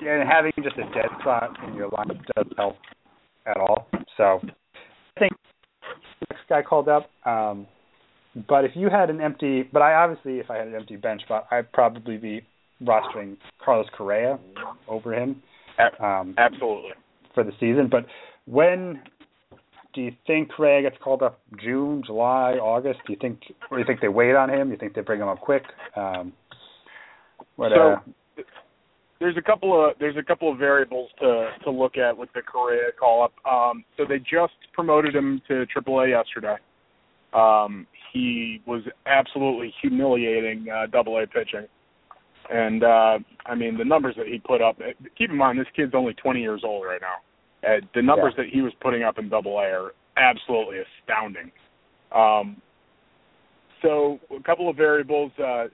[0.00, 2.76] And having just a dead spot in your lineup doesn't help
[3.46, 3.86] at all.
[4.16, 5.32] So I think
[6.20, 7.10] the next guy called up.
[7.24, 7.66] Um,
[8.48, 11.22] but if you had an empty, but I obviously, if I had an empty bench
[11.22, 12.42] spot, I'd probably be
[12.82, 14.38] rostering Carlos Correa
[14.88, 15.42] over him
[16.02, 16.90] um, absolutely.
[17.34, 17.88] for the season.
[17.90, 18.04] But
[18.44, 19.00] when
[19.94, 21.40] do you think Correa gets called up?
[21.62, 23.00] June, July, August?
[23.06, 23.40] Do you think,
[23.70, 24.68] or do you think they wait on him?
[24.68, 25.62] Do you think they bring him up quick?
[25.96, 26.34] Um,
[27.56, 28.00] what, So, uh,
[29.18, 32.42] there's a couple of there's a couple of variables to to look at with the
[32.42, 33.32] Correa call up.
[33.50, 36.56] Um, so they just promoted him to AAA yesterday.
[37.32, 41.66] Um, he was absolutely humiliating uh, Double A pitching,
[42.50, 44.78] and uh, I mean the numbers that he put up.
[45.16, 47.68] Keep in mind this kid's only 20 years old right now.
[47.68, 51.50] Uh, the numbers that he was putting up in Double A are absolutely astounding.
[52.14, 52.60] Um,
[53.82, 55.32] so a couple of variables.
[55.38, 55.66] Uh,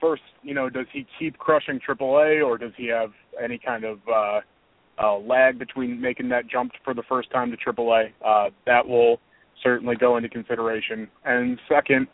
[0.00, 3.10] first, you know, does he keep crushing AAA, or does he have
[3.42, 4.40] any kind of uh,
[5.02, 8.12] uh, lag between making that jump for the first time to AAA?
[8.24, 9.20] Uh, that will
[9.62, 11.08] certainly go into consideration.
[11.24, 12.06] And second,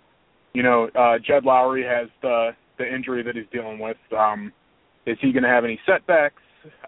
[0.52, 3.96] you know, uh, Jed Lowrie has the the injury that he's dealing with.
[4.16, 4.52] Um,
[5.06, 6.42] is he going to have any setbacks?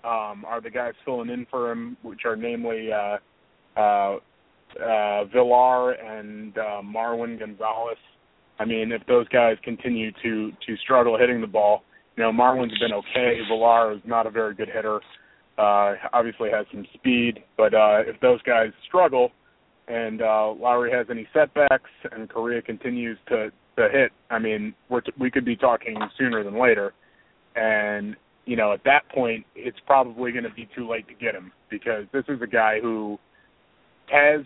[0.05, 3.16] Um, are the guys filling in for him, which are namely uh,
[3.78, 4.16] uh,
[4.84, 7.96] uh, Villar and uh, Marwin Gonzalez?
[8.59, 11.82] I mean, if those guys continue to to struggle hitting the ball,
[12.16, 13.38] you know, Marwin's been okay.
[13.48, 15.00] Villar is not a very good hitter.
[15.56, 19.32] Uh, obviously has some speed, but uh, if those guys struggle
[19.88, 25.00] and uh, Lowrie has any setbacks and Correa continues to to hit, I mean, we're
[25.00, 26.92] t- we could be talking sooner than later.
[27.56, 31.34] And you know, at that point, it's probably going to be too late to get
[31.34, 33.18] him because this is a guy who
[34.11, 34.40] has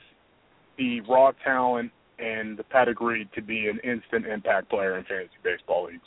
[0.76, 5.86] the raw talent and the pedigree to be an instant impact player in fantasy baseball
[5.86, 6.02] leagues.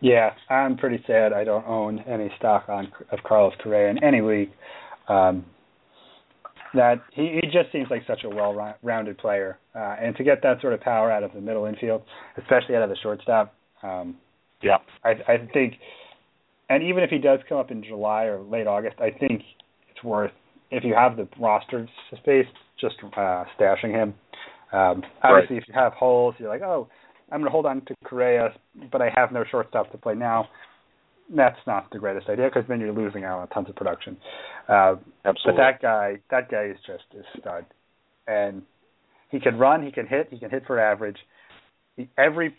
[0.00, 4.20] Yeah, I'm pretty sad I don't own any stock on of Carlos Correa in any
[4.20, 4.50] league.
[5.08, 5.44] Um,
[6.74, 10.60] that he, he just seems like such a well-rounded player, uh, and to get that
[10.60, 12.02] sort of power out of the middle infield,
[12.36, 14.16] especially out of the shortstop, um,
[14.62, 14.76] Yeah.
[15.02, 15.74] I, I think,
[16.68, 19.42] and even if he does come up in July or late August, I think
[19.90, 20.32] it's worth
[20.70, 21.88] if you have the roster
[22.18, 22.46] space,
[22.78, 24.14] just uh, stashing him.
[24.72, 26.88] Um, obviously, if you have holes, you're like, oh,
[27.30, 28.50] I'm going to hold on to Correa,
[28.90, 30.48] but I have no shortstop to play now.
[31.34, 34.16] That's not the greatest idea because then you're losing out on tons of production.
[34.68, 37.66] Uh, but that guy, that guy is just a stud,
[38.26, 38.62] and
[39.30, 41.18] he can run, he can hit, he can hit for average.
[41.96, 42.54] He, every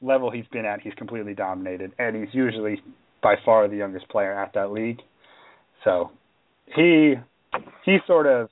[0.00, 2.80] level he's been at, he's completely dominated, and he's usually
[3.22, 5.00] by far the youngest player at that league.
[5.84, 6.10] So
[6.74, 7.14] he
[7.84, 8.48] he sort of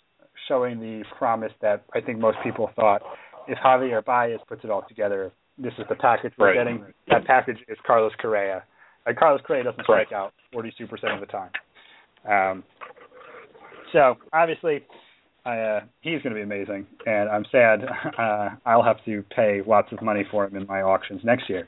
[0.52, 3.00] showing the promise that I think most people thought
[3.48, 6.58] if Javier Baez puts it all together, this is the package we're right.
[6.58, 6.84] getting.
[7.08, 8.62] That package is Carlos Correa.
[9.06, 10.18] And Carlos Correa doesn't strike right.
[10.18, 10.70] out 42%
[11.14, 11.50] of the time.
[12.28, 12.64] Um,
[13.92, 14.84] so obviously,
[15.44, 17.80] uh, he's going to be amazing, and I'm sad
[18.18, 21.66] uh, I'll have to pay lots of money for him in my auctions next year.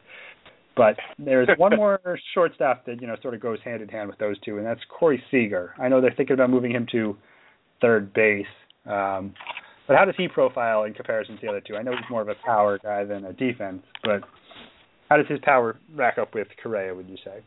[0.77, 2.01] But there's one more
[2.35, 4.81] shortstop that you know sort of goes hand in hand with those two, and that's
[4.89, 5.75] Corey Seager.
[5.79, 7.17] I know they're thinking about moving him to
[7.81, 8.47] third base,
[8.87, 9.35] um,
[9.87, 11.77] but how does he profile in comparison to the other two?
[11.77, 14.23] I know he's more of a power guy than a defense, but
[15.09, 16.95] how does his power rack up with Correa?
[16.95, 17.43] Would you say?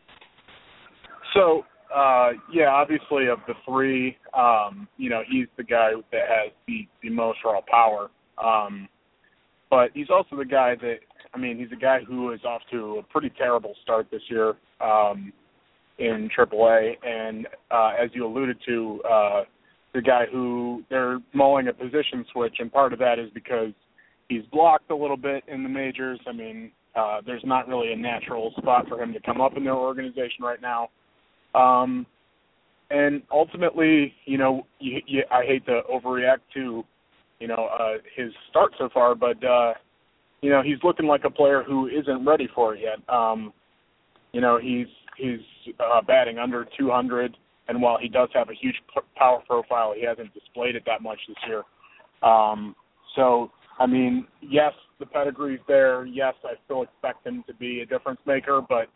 [1.33, 1.63] So,
[1.95, 6.87] uh, yeah, obviously of the three, um, you know, he's the guy that has the,
[7.01, 8.09] the most raw power.
[8.43, 8.87] Um,
[9.69, 10.97] but he's also the guy that,
[11.33, 14.55] I mean, he's a guy who is off to a pretty terrible start this year
[14.79, 15.33] um,
[15.99, 19.43] in AAA, and uh, as you alluded to, uh,
[19.93, 23.71] the guy who they're mulling a position switch, and part of that is because
[24.29, 26.19] he's blocked a little bit in the majors.
[26.27, 29.63] I mean, uh, there's not really a natural spot for him to come up in
[29.63, 30.89] their organization right now.
[31.55, 32.05] Um,
[32.89, 36.83] and ultimately, you know, you, you, I hate to overreact to,
[37.39, 39.73] you know, uh, his start so far, but uh,
[40.41, 43.13] you know, he's looking like a player who isn't ready for it yet.
[43.13, 43.53] Um,
[44.31, 45.39] you know, he's he's
[45.79, 47.35] uh, batting under 200,
[47.67, 51.01] and while he does have a huge p- power profile, he hasn't displayed it that
[51.01, 51.63] much this year.
[52.23, 52.75] Um,
[53.15, 56.05] so, I mean, yes, the pedigree's there.
[56.05, 58.87] Yes, I still expect him to be a difference maker, but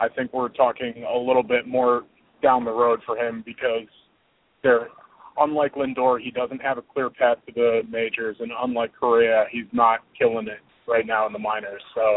[0.00, 2.04] I think we're talking a little bit more
[2.42, 3.86] down the road for him because
[4.62, 4.88] they're
[5.38, 9.66] unlike Lindor, he doesn't have a clear path to the majors, and unlike Correa, he's
[9.72, 11.82] not killing it right now in the minors.
[11.94, 12.16] So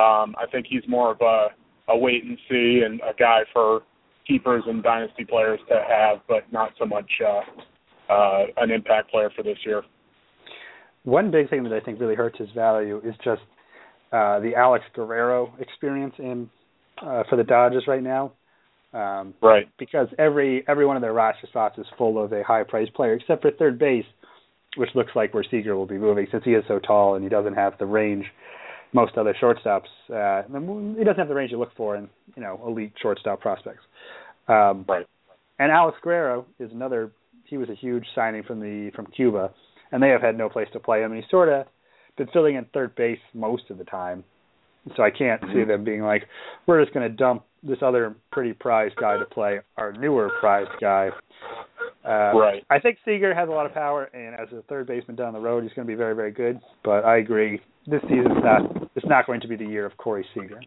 [0.00, 1.48] um, I think he's more of a,
[1.92, 3.82] a wait and see and a guy for
[4.26, 9.30] keepers and dynasty players to have, but not so much uh, uh, an impact player
[9.34, 9.82] for this year.
[11.04, 13.42] One big thing that I think really hurts his value is just
[14.12, 16.48] uh, the Alex Guerrero experience in
[17.00, 18.32] uh, for the Dodgers right now.
[18.92, 19.66] Um, right.
[19.78, 23.14] Because every every one of their roster spots is full of a high priced player,
[23.14, 24.04] except for third base,
[24.76, 27.30] which looks like where Seager will be moving since he is so tall and he
[27.30, 28.26] doesn't have the range
[28.92, 29.88] most other shortstops.
[30.12, 30.42] Uh,
[30.98, 33.82] he doesn't have the range you look for in you know elite shortstop prospects.
[34.48, 35.06] Um, right.
[35.58, 37.12] And Alex Guerrero is another.
[37.44, 39.50] He was a huge signing from the from Cuba,
[39.90, 41.12] and they have had no place to play him.
[41.12, 41.66] And he's sort of
[42.16, 44.24] been filling in third base most of the time.
[44.96, 46.24] So I can't see them being like,
[46.66, 50.72] we're just going to dump this other pretty prized guy to play our newer prized
[50.80, 51.10] guy.
[52.04, 52.64] Uh, right.
[52.68, 55.38] I think Seager has a lot of power, and as a third baseman down the
[55.38, 56.60] road, he's going to be very, very good.
[56.82, 60.26] But I agree, this season's not it's not going to be the year of Corey
[60.34, 60.60] Seager.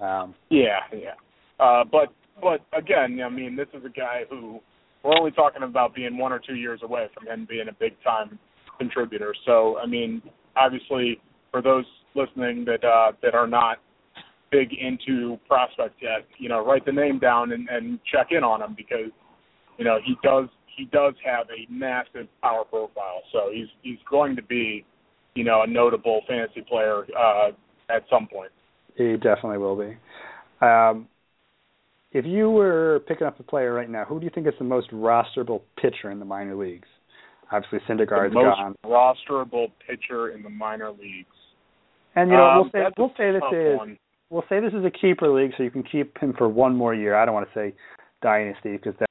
[0.00, 1.14] Um, yeah, yeah.
[1.58, 2.08] Uh, but
[2.40, 4.60] but again, I mean, this is a guy who
[5.02, 7.94] we're only talking about being one or two years away from him being a big
[8.04, 8.38] time
[8.78, 9.34] contributor.
[9.46, 10.22] So I mean,
[10.56, 11.20] obviously,
[11.50, 13.78] for those listening that uh, that are not
[14.50, 18.62] big into prospects yet, you know, write the name down and, and check in on
[18.62, 19.10] him because
[19.78, 23.22] you know he does he does have a massive power profile.
[23.32, 24.84] So he's he's going to be
[25.34, 27.50] you know a notable fantasy player uh,
[27.90, 28.50] at some point.
[28.96, 29.96] He definitely will be.
[30.60, 31.08] Um,
[32.12, 34.64] if you were picking up a player right now, who do you think is the
[34.64, 36.88] most rosterable pitcher in the minor leagues?
[37.52, 38.74] Obviously, Syndergaard's the most gone.
[38.84, 41.26] rosterable pitcher in the minor leagues.
[42.14, 43.98] And you know, um, we'll say we'll say this is one.
[44.30, 46.94] we'll say this is a keeper league, so you can keep him for one more
[46.94, 47.14] year.
[47.14, 47.74] I don't want to say
[48.22, 49.08] dynasty because that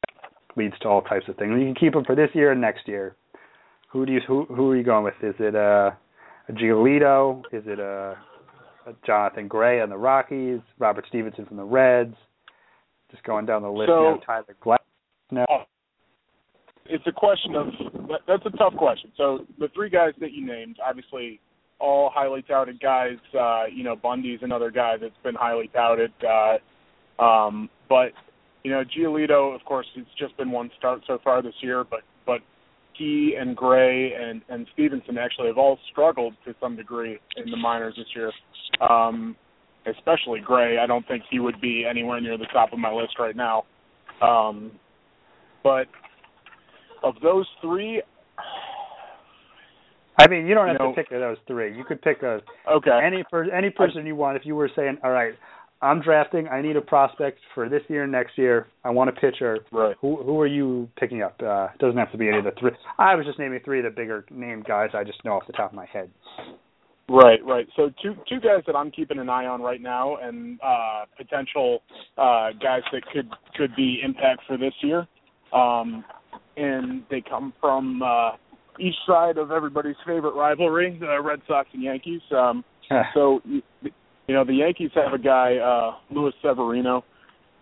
[0.55, 1.51] leads to all types of things.
[1.51, 3.15] You can keep him for this year and next year.
[3.91, 5.13] Who do you who who are you going with?
[5.21, 5.97] Is it a,
[6.49, 7.43] a Giolito?
[7.51, 8.17] Is it a,
[8.85, 10.59] a Jonathan Gray on the Rockies?
[10.79, 12.15] Robert Stephenson from the Reds?
[13.11, 13.89] Just going down the list.
[13.89, 14.79] So- you know, Tyler Glass.
[15.31, 15.45] No.
[16.89, 17.67] It's a question of
[18.07, 19.11] that, that's a tough question.
[19.17, 21.41] So the three guys that you named, obviously,
[21.79, 23.17] all highly touted guys.
[23.37, 26.13] Uh, you know, Bundy's another guy that's been highly touted.
[26.23, 28.13] Uh, um, but
[28.63, 31.83] you know, Giolito, of course, it's just been one start so far this year.
[31.83, 32.01] But
[32.97, 37.57] he and Gray and and Stephenson actually have all struggled to some degree in the
[37.57, 38.31] minors this year.
[38.87, 39.35] Um,
[39.85, 40.77] especially Gray.
[40.79, 43.63] I don't think he would be anywhere near the top of my list right now.
[44.21, 44.71] Um,
[45.63, 45.87] but
[47.03, 48.01] of those three,
[50.19, 51.75] I mean, you don't You have know- to pick those three.
[51.77, 54.35] You could pick a okay, any per, any person you want.
[54.35, 55.33] If you were saying, all right,
[55.81, 56.47] I'm drafting.
[56.47, 58.67] I need a prospect for this year, and next year.
[58.83, 59.59] I want a pitcher.
[59.71, 59.95] right.
[60.01, 61.39] Who who are you picking up?
[61.41, 62.71] Uh, it doesn't have to be any of the three.
[62.97, 65.53] I was just naming three of the bigger named guys I just know off the
[65.53, 66.09] top of my head.
[67.09, 67.67] Right, right.
[67.75, 71.83] So two two guys that I'm keeping an eye on right now, and uh, potential
[72.17, 75.07] uh, guys that could could be impact for this year,
[75.53, 76.03] um,
[76.57, 78.31] and they come from uh,
[78.79, 82.21] each side of everybody's favorite rivalry, the Red Sox and Yankees.
[82.35, 82.65] Um,
[83.13, 83.41] so
[84.27, 87.03] you know the Yankees have a guy, uh, Luis Severino.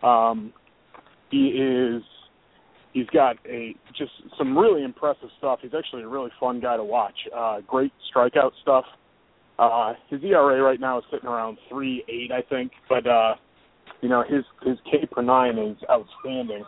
[0.04, 0.52] Um,
[1.30, 2.02] he is
[2.94, 5.60] he's got a just some really impressive stuff.
[5.62, 7.16] He's actually a really fun guy to watch.
[7.36, 8.86] Uh, great strikeout stuff.
[9.60, 13.36] Uh, his ERA right now is sitting around three eight, I think, but uh,
[14.02, 16.64] you know his his K per nine is outstanding.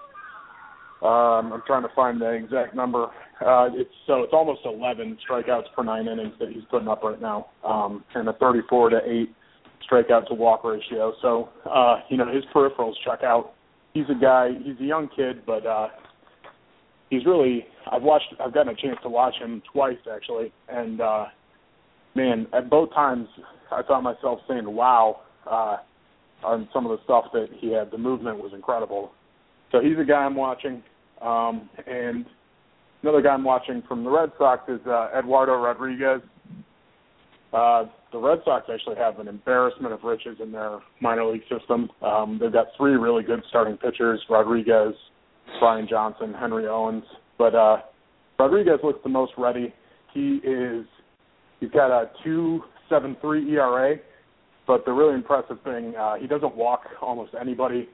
[1.02, 3.06] Um, I'm trying to find the exact number.
[3.40, 7.22] Uh, it's so it's almost 11 strikeouts per nine innings that he's putting up right
[7.22, 9.30] now, um, and a 34 to eight
[9.90, 11.14] strikeout to walk ratio.
[11.22, 13.54] So uh, you know his peripherals check out.
[13.94, 14.50] He's a guy.
[14.64, 15.88] He's a young kid, but uh,
[17.10, 21.26] he's really I've watched I've gotten a chance to watch him twice actually and uh
[22.16, 23.28] man at both times
[23.72, 25.78] I found myself saying wow uh
[26.44, 29.12] on some of the stuff that he had the movement was incredible
[29.72, 30.84] so he's a guy I'm watching
[31.22, 32.26] um and
[33.04, 36.22] another guy I'm watching from the Red Sox is uh Eduardo Rodriguez
[37.54, 41.90] uh the Red Sox actually have an embarrassment of riches in their minor league system
[42.02, 44.94] um they've got three really good starting pitchers Rodriguez
[45.60, 47.04] Brian Johnson, Henry Owens.
[47.38, 47.78] But uh
[48.40, 49.74] Rodriguez looks the most ready.
[50.14, 50.86] He is
[51.60, 53.96] he's got a two seven three ERA,
[54.66, 57.90] but the really impressive thing, uh he doesn't walk almost anybody.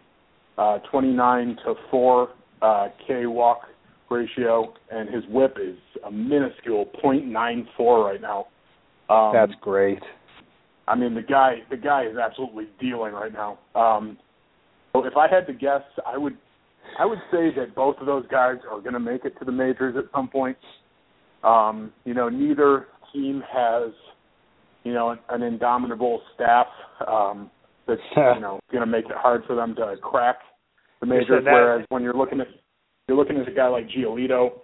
[0.58, 2.30] Uh twenty nine to four
[2.62, 3.62] uh K walk
[4.10, 8.48] ratio and his whip is a minuscule point nine four right now.
[9.14, 10.04] Um That's great.
[10.88, 13.60] I mean the guy the guy is absolutely dealing right now.
[13.76, 14.18] Um
[14.94, 16.38] so if I had to guess, I would
[17.00, 19.52] I would say that both of those guys are going to make it to the
[19.52, 20.58] majors at some point.
[21.44, 23.92] Um, you know, neither team has,
[24.84, 26.68] you know, an, an indomitable staff
[27.08, 27.50] um,
[27.88, 30.38] that's you know going to make it hard for them to crack
[31.00, 31.44] the majors.
[31.44, 32.48] Whereas when you're looking at
[33.08, 34.60] you're looking at a guy like Giolito,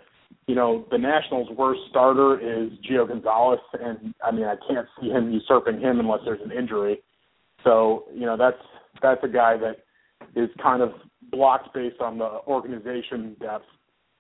[0.50, 5.10] you know, the Nationals' worst starter is Gio Gonzalez, and I mean, I can't see
[5.10, 7.04] him usurping him unless there's an injury.
[7.64, 8.58] So, you know, that's
[9.00, 9.84] that's a guy that
[10.36, 10.90] is kind of
[11.30, 13.66] blocked based on the organization depth.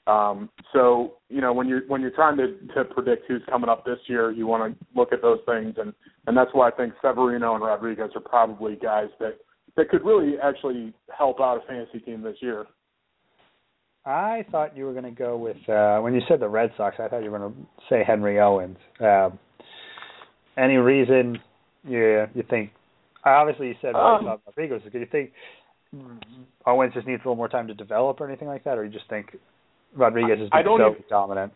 [0.05, 3.83] Um, so you know when you're when you're trying to to predict who's coming up
[3.83, 5.93] this year, you want to look at those things, and
[6.27, 9.39] and that's why I think Severino and Rodriguez are probably guys that
[9.77, 12.67] that could really actually help out a fantasy team this year.
[14.05, 16.95] I thought you were going to go with uh when you said the Red Sox.
[16.99, 17.57] I thought you were going to
[17.89, 18.77] say Henry Owens.
[18.99, 19.37] Um,
[20.57, 21.39] any reason
[21.83, 22.71] you you think?
[23.25, 24.81] Obviously, you said um, Rodriguez.
[24.91, 25.31] Do you think
[26.65, 28.91] Owens just needs a little more time to develop or anything like that, or you
[28.91, 29.35] just think
[29.95, 31.53] Rodriguez is so even, dominant?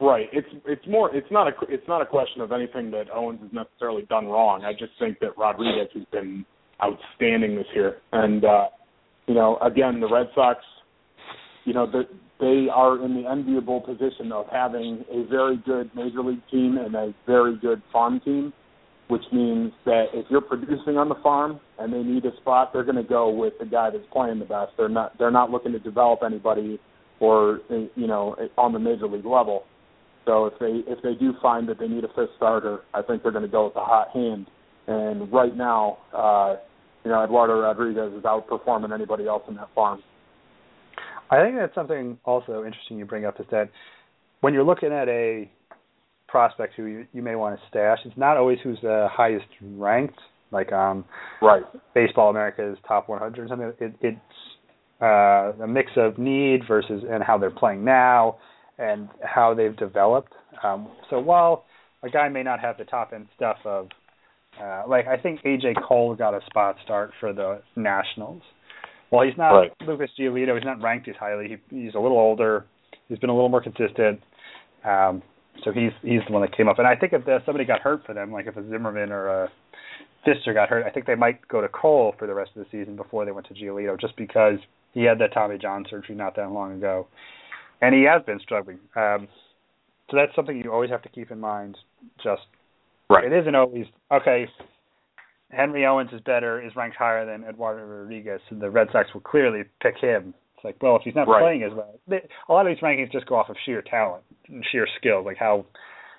[0.00, 0.28] Right.
[0.32, 1.14] It's it's more.
[1.14, 4.64] It's not a it's not a question of anything that Owens has necessarily done wrong.
[4.64, 6.44] I just think that Rodriguez has been
[6.82, 8.64] outstanding this year, and uh,
[9.26, 10.60] you know, again, the Red Sox,
[11.66, 12.04] you know, the,
[12.40, 16.94] they are in the enviable position of having a very good major league team and
[16.94, 18.52] a very good farm team
[19.08, 22.84] which means that if you're producing on the farm and they need a spot, they're
[22.84, 24.72] going to go with the guy that's playing the best.
[24.76, 26.80] They're not they're not looking to develop anybody
[27.20, 29.64] or you know on the major league level.
[30.24, 33.22] So if they if they do find that they need a fifth starter, I think
[33.22, 34.48] they're going to go with the hot hand.
[34.88, 36.56] And right now, uh,
[37.04, 40.02] you know, Eduardo Rodriguez is outperforming anybody else in that farm.
[41.30, 43.70] I think that's something also interesting you bring up is that
[44.40, 45.50] when you're looking at a
[46.28, 47.98] prospect who you, you may want to stash.
[48.04, 50.18] It's not always who's the highest ranked,
[50.50, 51.04] like um,
[51.40, 51.62] right.
[51.94, 53.72] Baseball America's top 100 or something.
[53.80, 54.18] It, it's
[55.00, 58.36] uh, a mix of need versus and how they're playing now
[58.78, 60.32] and how they've developed.
[60.62, 61.64] Um, so while
[62.02, 63.88] a guy may not have the top end stuff of,
[64.62, 68.42] uh, like I think AJ Cole got a spot start for the Nationals.
[69.10, 69.72] Well, he's not right.
[69.86, 70.54] Lucas Giolito.
[70.54, 71.60] He's not ranked as highly.
[71.70, 72.66] He, he's a little older.
[73.08, 74.20] He's been a little more consistent.
[74.84, 75.22] Um,
[75.64, 76.78] so he's he's the one that came up.
[76.78, 79.28] And I think if the, somebody got hurt for them, like if a Zimmermann or
[79.28, 79.48] a
[80.26, 82.70] Fister got hurt, I think they might go to Cole for the rest of the
[82.70, 84.58] season before they went to Giolito, just because
[84.92, 87.06] he had that Tommy John surgery not that long ago,
[87.80, 88.78] and he has been struggling.
[88.96, 89.28] Um,
[90.10, 91.76] so that's something you always have to keep in mind.
[92.22, 92.42] Just
[93.08, 93.24] right.
[93.24, 94.46] it isn't always okay.
[95.50, 99.20] Henry Owens is better, is ranked higher than Eduardo Rodriguez, and the Red Sox will
[99.20, 101.42] clearly pick him it's like, well, if he's not right.
[101.42, 104.24] playing as well, they, a lot of these rankings just go off of sheer talent,
[104.48, 105.66] and sheer skill, like how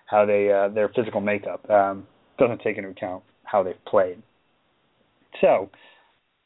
[0.06, 2.06] how they uh, their physical makeup um,
[2.38, 4.22] doesn't take into account how they've played.
[5.42, 5.70] So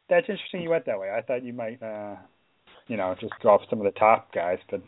[0.09, 0.61] that's interesting.
[0.61, 1.09] You went that way.
[1.11, 2.15] I thought you might, uh,
[2.87, 4.81] you know, just go off some of the top guys, but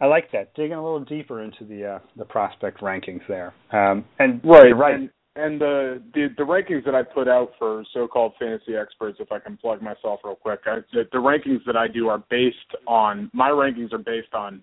[0.00, 3.54] I like that digging a little deeper into the uh, the prospect rankings there.
[3.70, 4.94] Um, and right, right.
[4.96, 9.32] And, and the, the the rankings that I put out for so-called fantasy experts, if
[9.32, 12.56] I can plug myself real quick, I, the, the rankings that I do are based
[12.86, 14.62] on my rankings are based on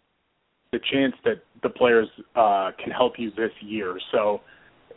[0.71, 3.97] the chance that the players uh, can help you this year.
[4.13, 4.39] So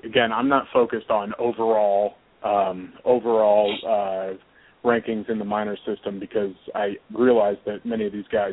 [0.05, 2.15] again, I'm not focused on overall
[2.45, 8.29] um, overall uh, rankings in the minor system because I realize that many of these
[8.31, 8.53] guys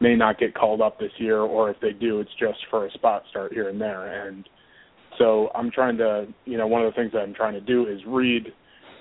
[0.00, 2.90] may not get called up this year, or if they do, it's just for a
[2.92, 4.26] spot start here and there.
[4.26, 4.48] And
[5.18, 7.86] so I'm trying to, you know, one of the things that I'm trying to do
[7.86, 8.46] is read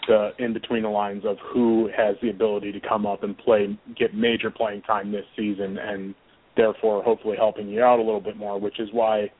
[0.08, 3.78] the in between the lines of who has the ability to come up and play,
[3.98, 6.16] get major playing time this season, and
[6.58, 8.60] therefore hopefully helping you out a little bit more.
[8.60, 9.32] Which is why,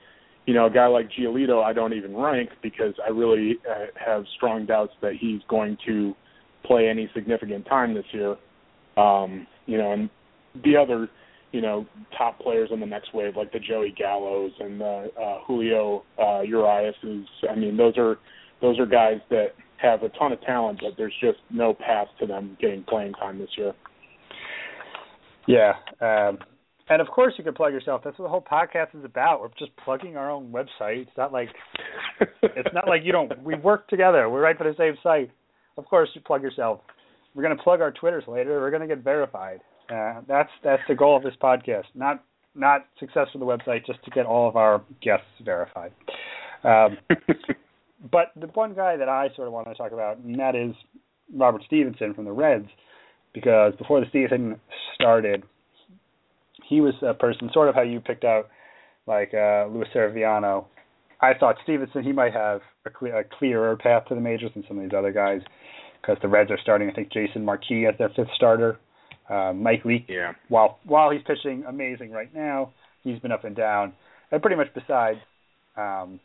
[0.46, 4.24] you know, a guy like Giolito I don't even rank because I really uh, have
[4.38, 6.14] strong doubts that he's going to
[6.64, 8.36] play any significant time this year.
[8.98, 10.10] Um, you know, and
[10.64, 11.10] the other
[11.52, 11.86] you know
[12.18, 16.42] top players on the next wave like the Joey Gallos and the uh, Julio uh,
[16.42, 18.18] Urias is I mean those are
[18.62, 19.48] those are guys that
[19.78, 23.40] have a ton of talent but there's just no path to them getting playing time
[23.40, 23.74] this year.
[25.48, 26.38] Yeah, um,
[26.90, 28.02] and of course you can plug yourself.
[28.04, 29.42] That's what the whole podcast is about.
[29.42, 31.02] We're just plugging our own website.
[31.02, 31.50] It's not like
[32.44, 33.42] it's not like you don't.
[33.44, 34.30] We work together.
[34.30, 35.32] We're right for the same site.
[35.78, 36.82] Of course you plug yourself.
[37.34, 38.60] We're to plug our Twitters later.
[38.60, 39.62] We're to get verified.
[39.92, 41.86] Uh, that's that's the goal of this podcast.
[41.94, 42.24] Not
[42.56, 45.92] not success for the website, just to get all of our guests verified.
[46.64, 46.98] Um,
[48.12, 50.74] but the one guy that I sort of want to talk about, and that is
[51.34, 52.68] Robert Stephenson from the Reds,
[53.34, 54.60] because before the season
[54.96, 55.44] started,
[56.68, 58.50] he was a person sort of how you picked out
[59.08, 60.68] like uh, Luis Severino.
[61.22, 64.64] I thought Stephenson he might have a, clear, a clearer path to the majors than
[64.68, 65.42] some of these other guys
[66.02, 66.90] because the Reds are starting.
[66.90, 68.80] I think Jason Marquis as their fifth starter.
[69.32, 70.34] Uh, Mike Leake, yeah.
[70.50, 72.74] while while he's pitching amazing right now,
[73.04, 73.94] he's been up and down.
[74.30, 75.20] And pretty much besides
[75.78, 76.20] um,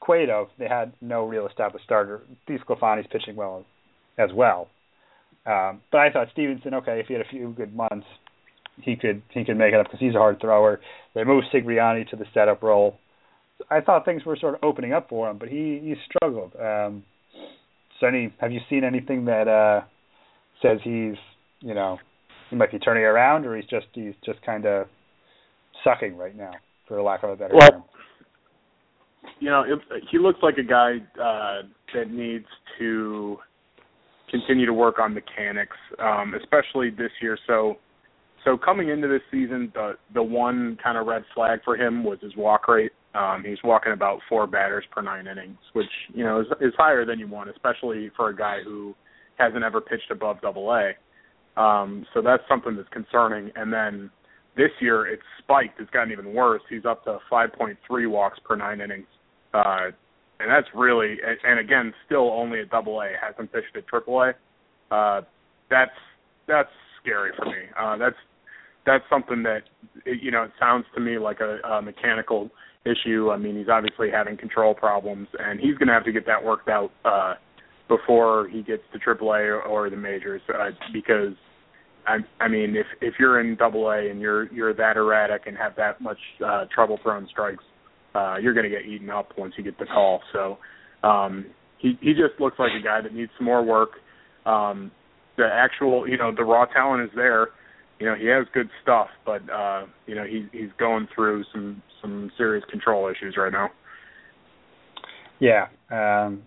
[0.00, 2.22] Cueto, they had no real established starter.
[2.48, 3.64] DeSclafani's pitching well
[4.18, 4.68] as well.
[5.46, 8.06] Um, but I thought Stephenson, okay, if he had a few good months,
[8.80, 10.80] he could he could make it up because he's a hard thrower.
[11.14, 12.98] They moved Cingrani to the setup role.
[13.70, 16.52] I thought things were sort of opening up for him, but he he struggled.
[16.56, 17.04] Um,
[18.00, 19.82] so, any have you seen anything that uh,
[20.62, 21.16] says he's
[21.60, 21.98] you know
[22.50, 24.86] he might be turning around, or he's just he's just kind of
[25.82, 26.52] sucking right now,
[26.86, 27.84] for lack of a better well, term.
[29.40, 31.62] You know, it, he looks like a guy uh,
[31.94, 32.46] that needs
[32.78, 33.38] to
[34.30, 37.38] continue to work on mechanics, um, especially this year.
[37.46, 37.76] So,
[38.44, 42.18] so coming into this season, the the one kind of red flag for him was
[42.20, 42.92] his walk rate.
[43.14, 47.04] Um, he's walking about four batters per nine innings, which you know is, is higher
[47.04, 48.94] than you want, especially for a guy who
[49.38, 50.92] hasn't ever pitched above Double A.
[51.56, 53.50] Um, so that's something that's concerning.
[53.56, 54.10] And then
[54.56, 55.80] this year it's spiked.
[55.80, 56.62] It's gotten even worse.
[56.68, 57.76] He's up to 5.3
[58.10, 59.06] walks per nine innings.
[59.52, 59.90] Uh,
[60.40, 64.32] and that's really, and again, still only at double A, hasn't pitched at triple A.
[64.94, 65.22] Uh,
[65.70, 65.92] that's,
[66.48, 66.68] that's
[67.00, 67.62] scary for me.
[67.78, 68.16] Uh, that's,
[68.84, 69.62] that's something that,
[70.04, 72.50] you know, it sounds to me like a, a mechanical
[72.84, 73.30] issue.
[73.30, 76.44] I mean, he's obviously having control problems and he's going to have to get that
[76.44, 77.34] worked out, uh,
[77.88, 81.34] before he gets to AAA or, the majors uh, because
[82.06, 85.56] I I mean if if you're in Double A and you're you're that erratic and
[85.56, 87.64] have that much uh, trouble throwing strikes,
[88.14, 90.20] uh, you're going to get eaten up once you get the call.
[90.32, 90.58] So
[91.06, 91.46] um,
[91.78, 93.90] he he just looks like a guy that needs some more work.
[94.46, 94.90] Um,
[95.36, 97.48] the actual you know the raw talent is there.
[98.00, 101.82] You know he has good stuff, but uh, you know he he's going through some
[102.00, 103.70] some serious control issues right now.
[105.40, 106.42] Yeah, um,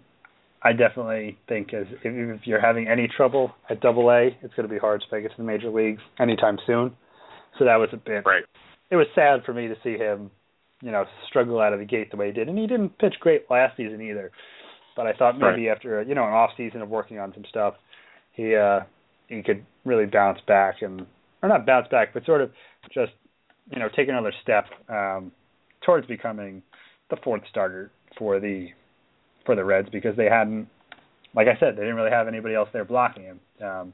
[0.63, 4.67] I definitely think as if, if you're having any trouble at Double A, it's going
[4.67, 6.95] to be hard to make it to the major leagues anytime soon.
[7.59, 8.25] So that was a bit.
[8.25, 8.43] Right.
[8.89, 10.31] It was sad for me to see him,
[10.81, 13.15] you know, struggle out of the gate the way he did, and he didn't pitch
[13.19, 14.31] great last season either.
[14.95, 15.75] But I thought maybe right.
[15.75, 17.75] after you know an off season of working on some stuff,
[18.33, 18.79] he uh
[19.27, 21.05] he could really bounce back and
[21.43, 22.51] or not bounce back, but sort of
[22.91, 23.11] just
[23.71, 25.31] you know take another step um
[25.85, 26.63] towards becoming
[27.11, 28.69] the fourth starter for the
[29.47, 30.67] for the Reds because they hadn't,
[31.33, 33.39] like I said, they didn't really have anybody else there blocking him.
[33.59, 33.93] Um,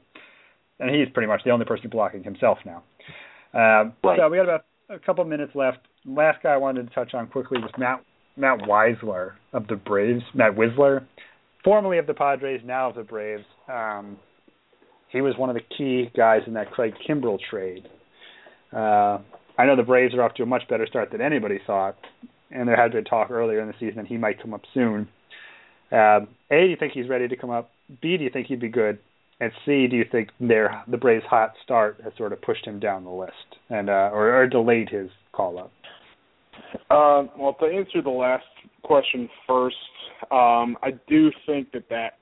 [0.78, 2.82] and he's pretty much the only person blocking himself now.
[3.54, 4.18] Um, right.
[4.18, 5.78] So we got about a couple minutes left.
[6.04, 8.04] Last guy I wanted to touch on quickly was Matt
[8.36, 10.22] Matt Wisler of the Braves.
[10.34, 11.06] Matt Wisler,
[11.62, 13.44] formerly of the Padres, now of the Braves.
[13.72, 14.18] Um,
[15.10, 17.86] he was one of the key guys in that Craig Kimbrel trade.
[18.72, 19.18] Uh,
[19.56, 21.96] I know the Braves are off to a much better start than anybody thought,
[22.50, 25.08] and there had been talk earlier in the season that he might come up soon.
[25.92, 27.70] Um, a, do you think he's ready to come up?
[28.00, 28.98] B, do you think he'd be good?
[29.40, 32.78] And C, do you think their the Braves' hot start has sort of pushed him
[32.78, 33.32] down the list
[33.68, 35.72] and uh, or, or delayed his call up?
[36.90, 38.44] Uh, well, to answer the last
[38.82, 39.76] question first,
[40.30, 42.18] um, I do think that that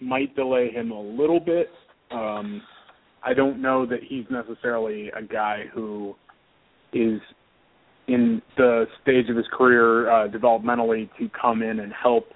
[0.00, 1.70] might delay him a little bit.
[2.10, 2.62] Um,
[3.22, 6.14] I don't know that he's necessarily a guy who
[6.92, 7.20] is
[8.06, 12.26] in the stage of his career uh, developmentally to come in and help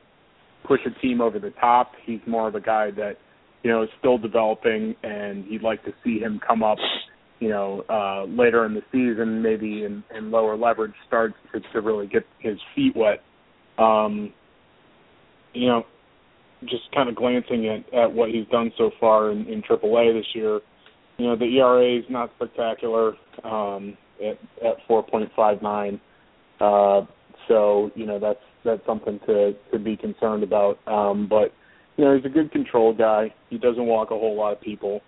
[0.69, 1.93] push a team over the top.
[2.05, 3.15] He's more of a guy that
[3.65, 6.79] you know is still developing, and you'd like to see him come up,
[7.41, 11.81] you know, uh, later in the season, maybe in, in lower leverage starts to, to
[11.81, 13.23] really get his feet wet.
[13.83, 14.33] Um,
[15.55, 15.85] you know,
[16.63, 20.27] just kind of glancing at, at what he's done so far in, in AAA this
[20.35, 20.61] year,
[21.17, 23.15] you know, the ERA is not spectacular
[23.45, 26.01] um, at at 4.59.
[26.61, 27.07] Uh,
[27.49, 30.79] so you know that's that's something to to be concerned about.
[30.87, 31.53] Um, but
[31.97, 33.35] you know he's a good control guy.
[33.51, 35.01] He doesn't walk a whole lot of people.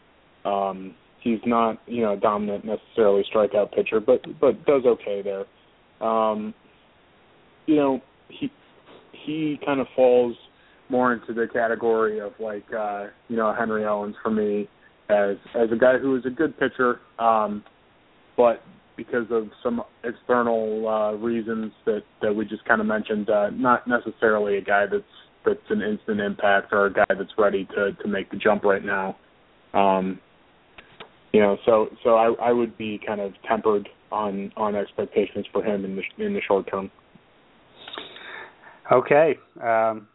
[0.44, 5.44] Um, he's not you know dominant necessarily strikeout pitcher, but but does okay there.
[6.06, 6.54] Um,
[7.66, 8.50] you know he
[9.24, 10.34] he kind of falls
[10.88, 14.68] more into the category of like uh, you know Henry Owens for me
[15.08, 17.62] as as a guy who is a good pitcher, um,
[18.36, 18.62] but
[19.00, 23.88] because of some external uh, reasons that that we just kind of mentioned, uh, not
[23.88, 25.02] necessarily a guy that's
[25.46, 28.84] that's an instant impact or a guy that's ready to to make the jump right
[28.84, 29.16] now.
[29.72, 30.20] Um,
[31.32, 35.64] you know, so so I, I would be kind of tempered on on expectations for
[35.64, 36.90] him in the in the short term.
[38.92, 39.38] Okay.
[39.62, 40.08] Um,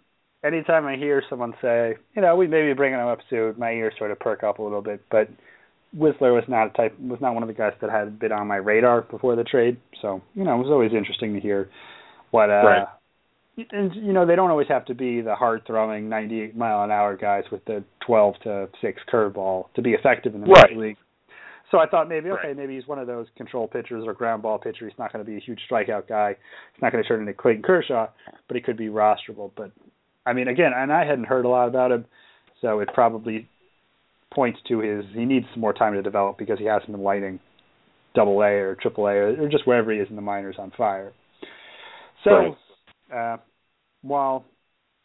[0.45, 3.95] anytime I hear someone say, you know, we maybe bringing him up soon, my ears
[3.97, 5.01] sort of perk up a little bit.
[5.09, 5.29] But
[5.97, 8.47] Wisler was not a type was not one of the guys that had been on
[8.47, 9.77] my radar before the trade.
[10.01, 11.69] So you know, it was always interesting to hear
[12.31, 12.49] what.
[12.49, 12.87] uh right.
[13.71, 16.91] And you know, they don't always have to be the hard throwing 98 mile an
[16.91, 20.75] hour guys with the 12 to six curveball to be effective in the right.
[20.75, 20.97] league.
[21.71, 22.57] So I thought maybe okay, Right.
[22.57, 24.87] maybe he's one of those control pitchers or ground ball pitcher.
[24.87, 26.35] He's not going to be a huge strikeout guy.
[26.73, 28.07] He's not going to turn into Clayton Kershaw,
[28.47, 29.51] but he could be rosterable.
[29.55, 29.71] But
[30.25, 32.05] I mean, again, and I hadn't heard a lot about him,
[32.61, 33.47] so it probably
[34.36, 37.39] points to his he needs some more time to develop because he hasn't been lighting
[38.13, 41.13] double A or triple A or, just wherever he is in the minors on fire.
[42.23, 42.57] So Right.
[43.13, 43.38] uh
[44.01, 44.45] while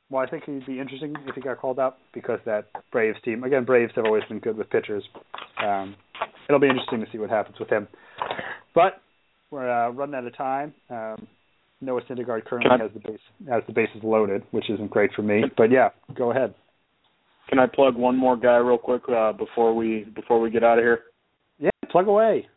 [0.09, 3.45] while I think he'd be interesting if he got called up because that Braves team
[3.45, 5.05] again, Braves have always been good with pitchers.
[5.65, 5.95] Um
[6.49, 7.87] it'll be interesting to see what happens with him.
[8.75, 9.01] But
[9.51, 10.75] we're uh, running out of time.
[10.91, 11.27] Um
[11.83, 15.45] Noah Syndergaard currently has the base has the bases loaded, which isn't great for me.
[15.57, 16.55] But yeah, go ahead.
[17.51, 20.79] Can I plug one more guy real quick uh, before we before we get out
[20.79, 21.01] of here?
[21.59, 22.49] Yeah, plug away.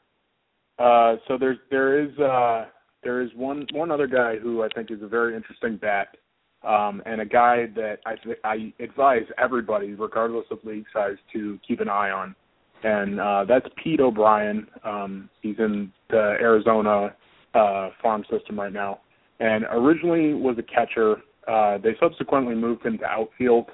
[0.77, 2.65] Uh, so there's there is uh,
[3.03, 6.15] there is one one other guy who I think is a very interesting bat,
[6.63, 11.59] um, and a guy that I th- I advise everybody, regardless of league size, to
[11.67, 12.35] keep an eye on,
[12.83, 14.67] and uh, that's Pete O'Brien.
[14.83, 17.15] Um, he's in the Arizona
[17.55, 18.99] uh, farm system right now,
[19.39, 21.17] and originally was a catcher.
[21.47, 23.69] Uh, they subsequently moved him to outfield,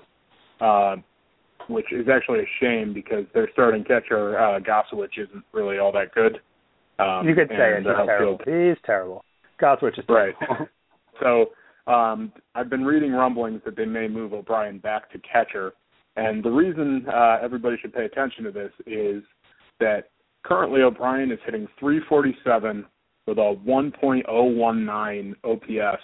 [0.61, 0.95] uh,
[1.69, 6.13] which is actually a shame because their starting catcher uh, Gosewisch isn't really all that
[6.13, 6.39] good.
[6.99, 7.77] Um, you could say it.
[7.77, 8.39] He's the terrible.
[8.45, 9.23] He's terrible.
[9.61, 10.33] Gosewisch is Right.
[10.39, 10.67] terrible.
[11.21, 11.49] So
[11.91, 15.73] um, I've been reading rumblings that they may move O'Brien back to catcher,
[16.15, 19.21] and the reason uh, everybody should pay attention to this is
[19.81, 20.11] that
[20.45, 22.85] currently O'Brien is hitting 347
[23.27, 26.01] with a 1.019 OPS,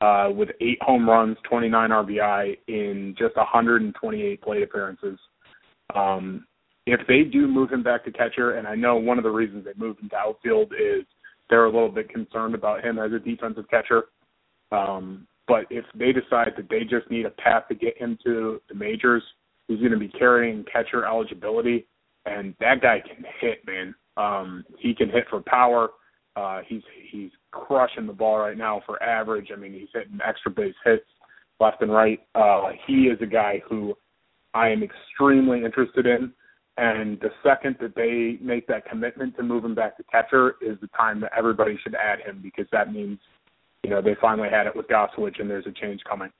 [0.00, 5.18] uh, with eight home runs, 29 RBI in just 128 plate appearances.
[5.94, 6.46] Um,
[6.86, 9.64] if they do move him back to catcher, and I know one of the reasons
[9.64, 11.04] they moved him to outfield is
[11.48, 14.04] they're a little bit concerned about him as a defensive catcher.
[14.70, 18.60] Um, but if they decide that they just need a path to get him to
[18.68, 19.22] the majors,
[19.68, 21.86] he's going to be carrying catcher eligibility,
[22.24, 23.94] and that guy can hit, man.
[24.16, 25.90] Um, he can hit for power.
[26.34, 27.30] Uh, he's he's
[27.66, 29.48] crushing the ball right now for average.
[29.52, 31.04] I mean, he's hitting extra base hits
[31.60, 32.20] left and right.
[32.34, 33.94] Uh, he is a guy who
[34.54, 36.32] I am extremely interested in.
[36.78, 40.78] And the second that they make that commitment to move him back to catcher is
[40.80, 43.18] the time that everybody should add him because that means,
[43.82, 46.30] you know, they finally had it with Gosewisch and there's a change coming.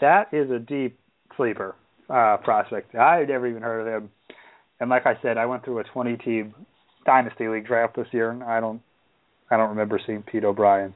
[0.00, 0.98] That is a deep
[1.36, 1.74] sleeper
[2.08, 2.94] uh, prospect.
[2.94, 4.10] I had never even heard of him.
[4.78, 6.54] And like I said, I went through a 20 team
[7.04, 8.80] dynasty league draft this year, and I don't,
[9.52, 10.94] I don't remember seeing Pete O'Brien.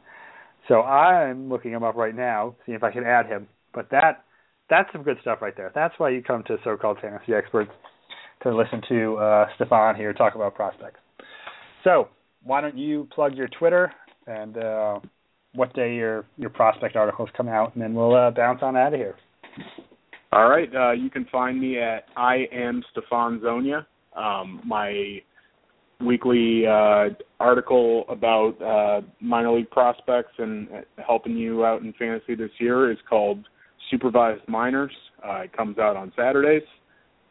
[0.68, 3.46] So I'm looking him up right now, seeing if I can add him.
[3.74, 4.24] But that,
[4.70, 5.70] that's some good stuff right there.
[5.74, 7.70] That's why you come to so-called fantasy experts
[8.42, 10.98] to listen to uh, Stefan here talk about prospects.
[11.84, 12.08] So
[12.42, 13.92] why don't you plug your Twitter
[14.26, 14.98] and uh,
[15.54, 18.92] what day your your prospect articles come out, and then we'll uh, bounce on out
[18.92, 19.14] of here.
[20.32, 20.68] All right.
[20.74, 23.86] Uh, you can find me at I am Stefan Zonia.
[24.16, 25.20] Um, my
[26.04, 27.08] weekly uh,
[27.40, 30.68] article about uh, minor league prospects and
[31.04, 33.46] helping you out in fantasy this year is called
[33.90, 34.92] Supervised Minors.
[35.26, 36.66] Uh, it comes out on Saturdays,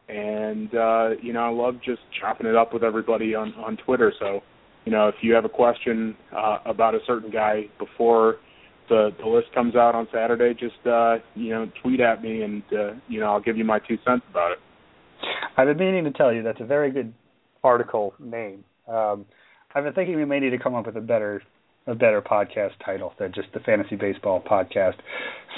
[0.09, 4.11] and uh, you know I love just chopping it up with everybody on on Twitter.
[4.20, 4.41] So
[4.86, 8.38] you know if you have a question uh, about a certain guy before
[8.89, 12.63] the the list comes out on Saturday, just uh, you know tweet at me and
[12.74, 14.59] uh, you know I'll give you my two cents about it.
[15.57, 17.13] I've been meaning to tell you that's a very good
[17.66, 18.63] article name.
[18.88, 19.26] Um,
[19.74, 21.41] I've been thinking we may need to come up with a better
[21.88, 24.95] a better podcast title than just the fantasy baseball podcast.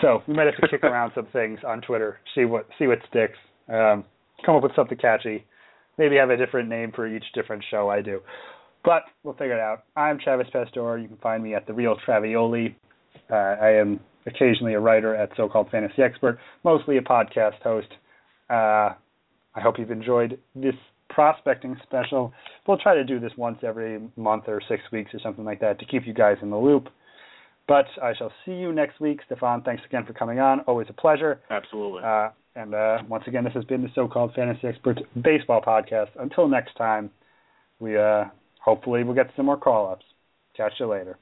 [0.01, 2.99] So we might have to kick around some things on Twitter, see what see what
[3.09, 3.37] sticks,
[3.69, 4.03] um,
[4.45, 5.45] come up with something catchy,
[5.97, 8.21] maybe have a different name for each different show I do.
[8.83, 9.83] But we'll figure it out.
[9.95, 10.97] I'm Travis Pastor.
[10.97, 12.75] You can find me at the Real Travioli.
[13.29, 17.87] Uh, I am occasionally a writer at So-Called Fantasy Expert, mostly a podcast host.
[18.49, 18.93] Uh,
[19.55, 20.75] I hope you've enjoyed this
[21.09, 22.33] prospecting special.
[22.67, 25.79] We'll try to do this once every month or six weeks or something like that
[25.79, 26.89] to keep you guys in the loop.
[27.67, 29.19] But I shall see you next week.
[29.25, 30.61] Stefan, thanks again for coming on.
[30.61, 31.41] Always a pleasure.
[31.49, 32.01] Absolutely.
[32.03, 36.07] Uh, and uh, once again, this has been the so-called Fantasy Experts Baseball Podcast.
[36.17, 37.11] Until next time,
[37.79, 38.25] we uh,
[38.63, 40.05] hopefully will get some more call-ups.
[40.55, 41.19] Catch you later.